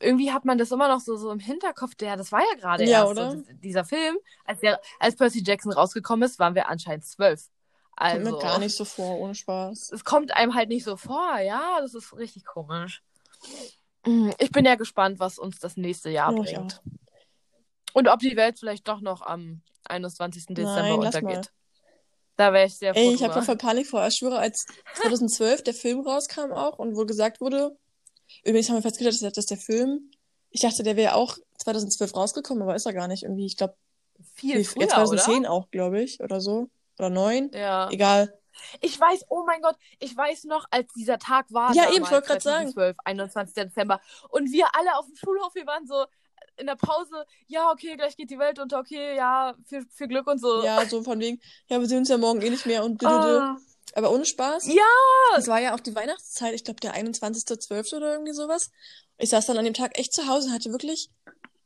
[0.00, 2.84] irgendwie hat man das immer noch so, so im Hinterkopf, der, das war ja gerade
[2.84, 3.30] ja, erst oder?
[3.32, 4.16] So, dieser Film.
[4.44, 7.48] Als, der, als Percy Jackson rausgekommen ist, waren wir anscheinend zwölf.
[7.96, 9.90] Also, kommt mir gar nicht so vor, ohne Spaß.
[9.92, 13.02] Es kommt einem halt nicht so vor, ja, das ist richtig komisch.
[14.06, 16.80] Mm, ich bin ja gespannt, was uns das nächste Jahr oh, bringt.
[17.92, 20.46] Und ob die Welt vielleicht doch noch am 21.
[20.46, 21.52] Dezember Nein, untergeht.
[22.38, 23.00] Da wäre ich sehr froh.
[23.00, 24.06] Ey, ich habe noch voll Panik vor.
[24.06, 24.64] Ich schwöre, als
[24.94, 27.76] 2012 der Film rauskam auch und wo gesagt wurde,
[28.44, 30.12] übrigens haben wir festgestellt, dass der Film,
[30.50, 33.24] ich dachte, der wäre auch 2012 rausgekommen, aber ist er gar nicht.
[33.24, 33.74] Irgendwie, ich glaube,
[34.34, 35.50] viel früher, ja, 2010 oder?
[35.50, 36.68] auch, glaube ich, oder so.
[37.00, 37.50] Oder 9.
[37.54, 37.90] Ja.
[37.90, 38.32] Egal.
[38.82, 41.74] Ich weiß, oh mein Gott, ich weiß noch, als dieser Tag war.
[41.74, 42.72] Ja, eben, ich wollte gerade sagen.
[42.72, 43.54] 12, 21.
[43.54, 44.00] Dezember.
[44.28, 46.06] Und wir alle auf dem Schulhof, wir waren so
[46.58, 50.26] in der Pause, ja, okay, gleich geht die Welt unter, okay, ja, viel, viel Glück
[50.26, 50.64] und so.
[50.64, 53.56] Ja, so von wegen, ja, wir sehen uns ja morgen eh nicht mehr und ah.
[53.94, 54.66] Aber ohne Spaß.
[54.66, 55.36] Ja!
[55.36, 57.96] Es war ja auch die Weihnachtszeit, ich glaube der 21.12.
[57.96, 58.70] oder irgendwie sowas.
[59.16, 61.10] Ich saß dann an dem Tag echt zu Hause und hatte wirklich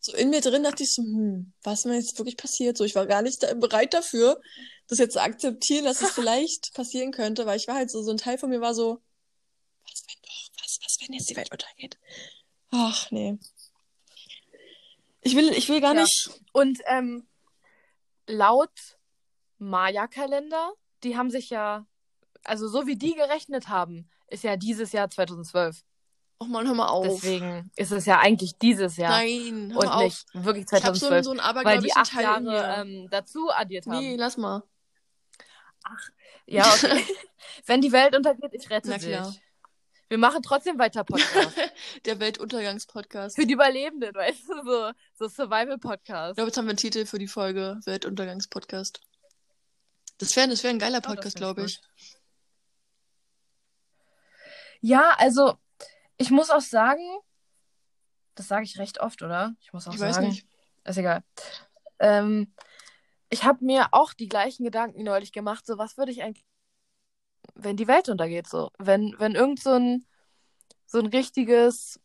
[0.04, 2.76] so in mir drin dachte ich so, hm, was ist mir jetzt wirklich passiert?
[2.76, 4.40] So, ich war gar nicht da, bereit dafür,
[4.88, 8.10] das jetzt zu akzeptieren, dass es vielleicht passieren könnte, weil ich war halt so, so
[8.10, 9.00] ein Teil von mir war so,
[9.88, 11.98] was wenn doch, was, was wenn jetzt die Welt untergeht?
[12.72, 13.38] Ach, nee.
[15.22, 16.02] Ich will, ich will gar ja.
[16.02, 16.30] nicht.
[16.52, 17.26] Und ähm,
[18.26, 18.98] laut
[19.58, 20.72] Maya-Kalender,
[21.04, 21.86] die haben sich ja,
[22.44, 25.84] also so wie die gerechnet haben, ist ja dieses Jahr 2012.
[26.40, 27.06] Och man, hör mal auf.
[27.06, 29.10] Deswegen ist es ja eigentlich dieses Jahr.
[29.10, 30.44] Nein, hör und mal nicht auf.
[30.44, 31.24] wirklich Ich hab 2012.
[31.24, 33.98] so, so einen weil die acht Teil Jahre ähm, dazu addiert haben.
[33.98, 34.64] Nee, lass mal.
[36.46, 37.04] Ja, okay.
[37.66, 39.06] Wenn die Welt untergeht, ich rette Na dich.
[39.06, 39.32] klar.
[40.12, 41.56] Wir machen trotzdem weiter Podcast.
[42.04, 43.34] Der Weltuntergangspodcast.
[43.34, 46.34] Für Ich die Überlebenden, weißt du, so, so Survival-Podcast.
[46.34, 49.00] glaube, jetzt haben wir einen Titel für die Folge Weltuntergangspodcast.
[50.18, 51.80] Das wäre das wär ein geiler das Podcast, ich glaube ich.
[54.82, 55.54] Ja, also,
[56.18, 57.18] ich muss auch sagen,
[58.34, 59.54] das sage ich recht oft, oder?
[59.62, 60.14] Ich muss auch Ich sagen.
[60.14, 60.46] weiß nicht.
[60.84, 61.24] Ist egal.
[62.00, 62.54] Ähm,
[63.30, 66.44] ich habe mir auch die gleichen Gedanken neulich gemacht, so was würde ich eigentlich,
[67.54, 68.70] wenn die Welt untergeht, so.
[68.78, 70.06] Wenn, wenn irgend so ein,
[70.86, 72.00] so ein richtiges,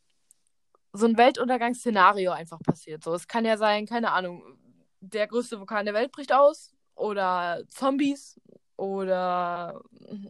[0.93, 3.03] so ein Weltuntergangsszenario einfach passiert.
[3.03, 4.43] So, es kann ja sein, keine Ahnung,
[4.99, 8.39] der größte Vulkan der Welt bricht aus oder Zombies
[8.77, 9.81] oder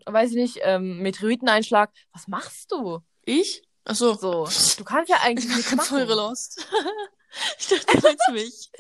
[0.06, 1.92] weiß ich nicht, ähm, Meteoriteneinschlag.
[2.14, 3.00] Was machst du?
[3.24, 3.64] Ich?
[3.86, 4.16] Achso.
[4.16, 4.48] So,
[4.78, 6.18] du kannst ja eigentlich Ich nichts bin voll machen.
[6.18, 6.68] lost.
[7.60, 8.72] ich dachte, du meinst mich.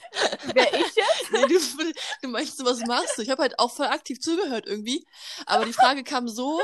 [0.54, 1.32] Wer ich jetzt?
[1.32, 3.22] Nee, du, du meinst, was machst du?
[3.22, 5.06] Ich habe halt auch voll aktiv zugehört irgendwie.
[5.45, 6.62] Aber die Frage kam so,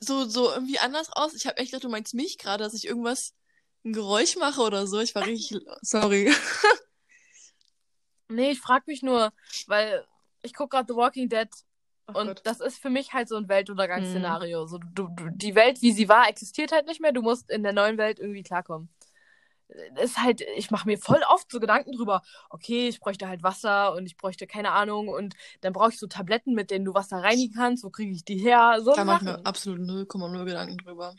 [0.00, 1.34] so, so irgendwie anders aus.
[1.34, 3.34] Ich habe echt gedacht, du meinst mich gerade, dass ich irgendwas,
[3.84, 4.98] ein Geräusch mache oder so.
[5.00, 6.34] Ich war richtig, sorry.
[8.28, 9.32] Nee, ich frag mich nur,
[9.68, 10.04] weil
[10.42, 11.48] ich guck gerade The Walking Dead
[12.08, 12.40] Oh und Gott.
[12.44, 14.66] das ist für mich halt so ein Weltuntergangsszenario.
[14.66, 17.10] So, du, du, die Welt, wie sie war, existiert halt nicht mehr.
[17.12, 18.88] Du musst in der neuen Welt irgendwie klarkommen.
[20.00, 22.22] Ist halt, ich mache mir voll oft so Gedanken drüber.
[22.50, 26.06] Okay, ich bräuchte halt Wasser und ich bräuchte keine Ahnung und dann brauche ich so
[26.06, 27.82] Tabletten, mit denen du Wasser reinigen kannst.
[27.82, 28.78] Wo kriege ich die her?
[28.82, 31.14] So Da mache ich mir absolut 0,0 Gedanken drüber.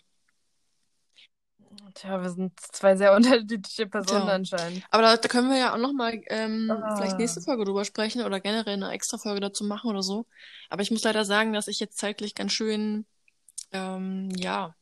[1.94, 4.34] Tja, wir sind zwei sehr unterschiedliche Personen Tja.
[4.36, 4.84] anscheinend.
[4.92, 6.96] Aber da, da können wir ja auch nochmal ähm, Ah.
[6.96, 10.26] vielleicht nächste Folge drüber sprechen oder generell eine extra Folge dazu machen oder so.
[10.70, 13.06] Aber ich muss leider sagen, dass ich jetzt zeitlich ganz schön,
[13.72, 14.76] ähm, ja,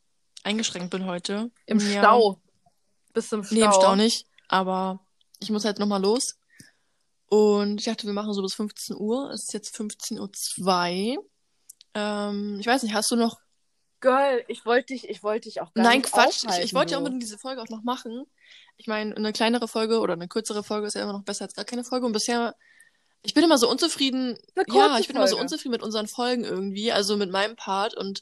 [0.43, 1.49] eingeschränkt bin heute.
[1.65, 1.79] Im.
[1.79, 2.39] Stau.
[3.15, 3.55] Bis zum Stau.
[3.55, 4.27] Nee, im Stau nicht.
[4.49, 4.99] Aber
[5.39, 6.35] ich muss halt nochmal los.
[7.27, 9.31] Und ich dachte, wir machen so bis 15 Uhr.
[9.31, 11.25] Es ist jetzt 15.02 Uhr.
[11.95, 13.39] Ähm, ich weiß nicht, hast du noch.
[14.01, 16.43] Girl, ich wollte dich, ich wollte dich auch gar Nein, nicht Quatsch.
[16.43, 18.25] Ich, ich wollte ja unbedingt diese Folge auch noch machen.
[18.77, 21.55] Ich meine, eine kleinere Folge oder eine kürzere Folge ist ja immer noch besser als
[21.55, 22.05] gar keine Folge.
[22.05, 22.55] Und bisher,
[23.23, 24.37] ich bin immer so unzufrieden.
[24.67, 25.43] Ja, ich bin immer so Folge.
[25.43, 26.91] unzufrieden mit unseren Folgen irgendwie.
[26.91, 27.95] Also mit meinem Part.
[27.95, 28.21] Und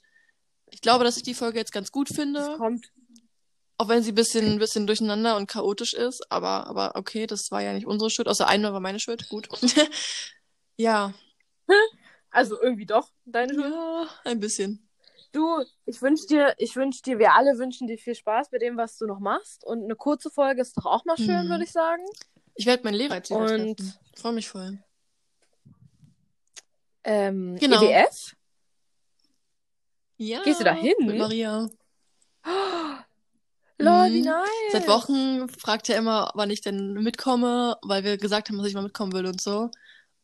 [0.70, 2.56] ich glaube, dass ich die Folge jetzt ganz gut Es finde.
[2.58, 2.86] kommt.
[3.78, 7.50] Auch wenn sie ein bisschen, ein bisschen durcheinander und chaotisch ist, aber, aber okay, das
[7.52, 9.48] war ja nicht unsere Schuld, außer eine war meine Schuld, gut.
[10.78, 11.14] ja.
[12.36, 13.72] Also irgendwie doch, deine Schuld.
[13.72, 14.90] Ja, ein bisschen.
[15.34, 18.76] Du, ich wünsche dir, ich wünsche dir, wir alle wünschen dir viel Spaß bei dem,
[18.76, 19.64] was du noch machst.
[19.64, 21.50] Und eine kurze Folge ist doch auch mal schön, Mhm.
[21.50, 22.04] würde ich sagen.
[22.56, 24.00] Ich werde meinen Lehrer jetzt Und-.
[24.16, 24.80] Freue mich voll.
[27.04, 27.84] Ähm, Genau.
[27.84, 28.36] EWF?
[30.18, 30.42] Ja.
[30.42, 30.96] Gehst du da hin?
[31.02, 31.70] Maria.
[33.84, 34.26] Lol, wie Mhm.
[34.26, 34.72] nice.
[34.72, 38.74] Seit Wochen fragt er immer, wann ich denn mitkomme, weil wir gesagt haben, dass ich
[38.74, 39.70] mal mitkommen will und so.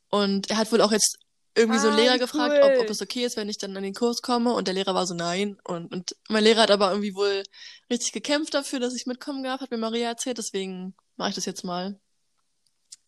[0.10, 1.18] Und er hat wohl auch jetzt
[1.56, 2.72] irgendwie so einen Ah, Lehrer wie gefragt, cool.
[2.78, 4.54] ob, ob es okay ist, wenn ich dann an den Kurs komme.
[4.54, 5.58] Und der Lehrer war so, nein.
[5.64, 7.44] Und, und mein Lehrer hat aber irgendwie wohl
[7.92, 10.38] richtig gekämpft dafür, dass ich mitkommen darf, hat mir Maria erzählt.
[10.38, 12.00] Deswegen mache ich das jetzt mal.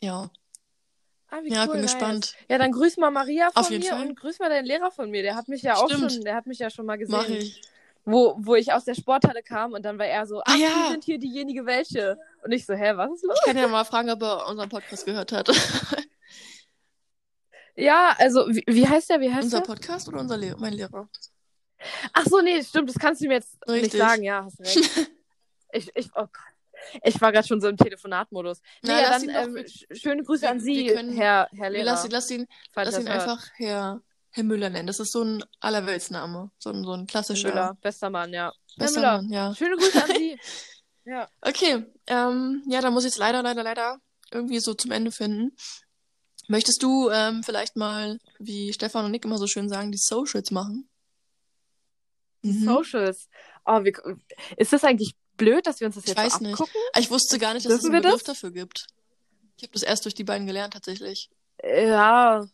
[0.02, 0.30] Ja,
[1.34, 1.94] Ah, wie ja, cool, bin nice.
[1.94, 2.36] gespannt.
[2.50, 4.02] Ja, dann grüß mal Maria von mir Fall.
[4.06, 5.22] und grüß mal deinen Lehrer von mir.
[5.22, 6.12] Der hat mich ja auch Stimmt.
[6.12, 7.16] schon, der hat mich ja schon mal gesehen.
[7.16, 7.62] Mache ich.
[8.04, 10.68] Wo, wo ich aus der Sporthalle kam und dann war er so, ach, ja.
[10.86, 12.18] Sie sind hier diejenige welche.
[12.44, 13.38] Und ich so, hä, was ist los?
[13.40, 15.50] Ich kann ja mal fragen, ob er unseren Podcast gehört hat.
[17.76, 19.66] Ja, also, wie, wie heißt der, wie heißt Unser der?
[19.68, 20.58] Podcast oder unser Lehrer?
[20.60, 21.08] Mein Lehrer.
[22.14, 24.00] Ach so, nee, stimmt, das kannst du mir jetzt nicht Richtig.
[24.00, 25.10] sagen, ja, hast recht.
[25.72, 27.00] ich, ich, oh Gott.
[27.04, 28.60] Ich war gerade schon so im Telefonatmodus.
[28.82, 31.86] Nee, ja, dann ähm, schöne Grüße wir- an Sie, können- Herr, Herr Lehrer.
[31.86, 34.02] lass, ihn- lass ihn, lass ihn einfach Herr,
[34.32, 34.88] Herr Müller nennen.
[34.88, 36.52] Das ist so ein Allerweltsname.
[36.58, 37.50] So ein, so ein klassischer.
[37.50, 38.54] Müller, bester Mann, ja.
[38.78, 39.56] Herr Bester Müller, Mann, ja.
[39.56, 40.40] schöne Grüße an Sie.
[41.06, 41.28] ja.
[41.42, 44.00] Okay, ähm, ja, dann muss ich jetzt leider, leider, leider
[44.32, 45.56] irgendwie so zum Ende finden.
[46.48, 50.52] Möchtest du ähm, vielleicht mal, wie Stefan und Nick immer so schön sagen, die Socials
[50.52, 50.90] machen?
[52.42, 52.66] Mhm.
[52.66, 53.30] Socials.
[53.66, 53.94] Oh, wir,
[54.58, 56.54] ist das eigentlich blöd, dass wir uns das Ich jetzt weiß so nicht.
[56.54, 56.82] abgucken?
[56.98, 58.38] Ich wusste gar nicht, dass es Dürfen einen wir Begriff das?
[58.38, 58.88] dafür gibt.
[59.58, 61.30] Ich habe das erst durch die beiden gelernt, tatsächlich.
[61.64, 62.46] Ja.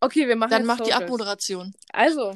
[0.00, 0.92] Okay, wir machen Dann jetzt mach die.
[0.92, 1.74] Abmoderation.
[1.92, 2.34] Also.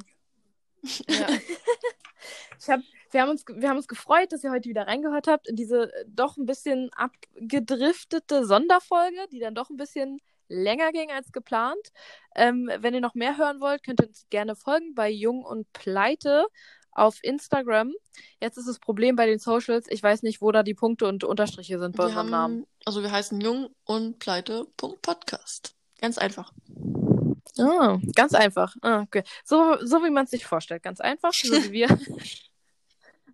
[1.09, 1.29] Ja.
[2.59, 2.81] ich hab,
[3.11, 5.93] wir, haben uns, wir haben uns gefreut, dass ihr heute wieder reingehört habt in diese
[5.93, 11.93] äh, doch ein bisschen abgedriftete Sonderfolge, die dann doch ein bisschen länger ging als geplant.
[12.35, 15.73] Ähm, wenn ihr noch mehr hören wollt, könnt ihr uns gerne folgen bei Jung und
[15.73, 16.47] Pleite
[16.93, 17.93] auf Instagram.
[18.41, 21.25] Jetzt ist das Problem bei den Socials, ich weiß nicht, wo da die Punkte und
[21.25, 22.67] Unterstriche sind bei Wir unserem haben, Namen.
[22.85, 24.67] also wir heißen Jung und Pleite.
[24.77, 25.75] Podcast.
[26.01, 26.53] Ganz einfach.
[27.59, 28.75] Ah, ganz einfach.
[28.83, 29.23] Ah, okay.
[29.45, 30.83] So, so wie man es sich vorstellt.
[30.83, 31.99] Ganz einfach, so wie wir.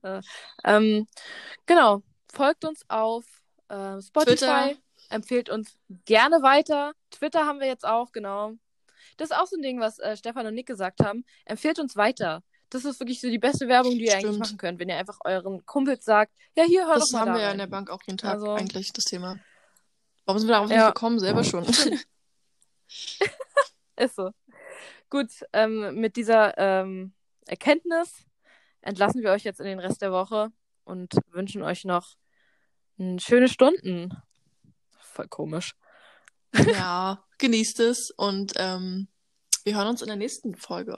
[0.03, 0.21] Äh,
[0.63, 1.09] ähm,
[1.65, 2.03] genau.
[2.33, 3.25] Folgt uns auf
[3.69, 4.37] äh, Spotify.
[4.37, 4.73] Twitter.
[5.09, 6.93] Empfehlt uns gerne weiter.
[7.11, 8.53] Twitter haben wir jetzt auch, genau.
[9.17, 11.25] Das ist auch so ein Ding, was äh, Stefan und Nick gesagt haben.
[11.45, 12.43] Empfehlt uns weiter.
[12.71, 14.25] Das ist wirklich so die beste Werbung, die ihr Stimmt.
[14.25, 17.21] eigentlich machen könnt, wenn ihr einfach euren Kumpels sagt, ja, hier, hör das doch mal
[17.21, 19.39] Das haben wir ja in der Bank auch jeden Tag also, eigentlich, das Thema.
[20.25, 20.87] Warum sind wir darauf ja.
[20.87, 21.21] nicht gekommen?
[21.21, 21.65] Selber schon.
[23.97, 24.31] ist so.
[25.11, 27.13] Gut, ähm, mit dieser ähm,
[27.47, 28.25] Erkenntnis
[28.81, 30.51] entlassen wir euch jetzt in den Rest der Woche
[30.85, 32.17] und wünschen euch noch
[33.19, 34.11] schöne Stunden.
[35.01, 35.75] Voll komisch.
[36.55, 39.09] Ja, genießt es und ähm,
[39.65, 40.97] wir hören uns in der nächsten Folge.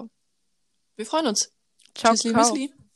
[0.97, 1.53] Wir freuen uns.
[1.95, 2.88] Ciao, Tschüssli, ciao.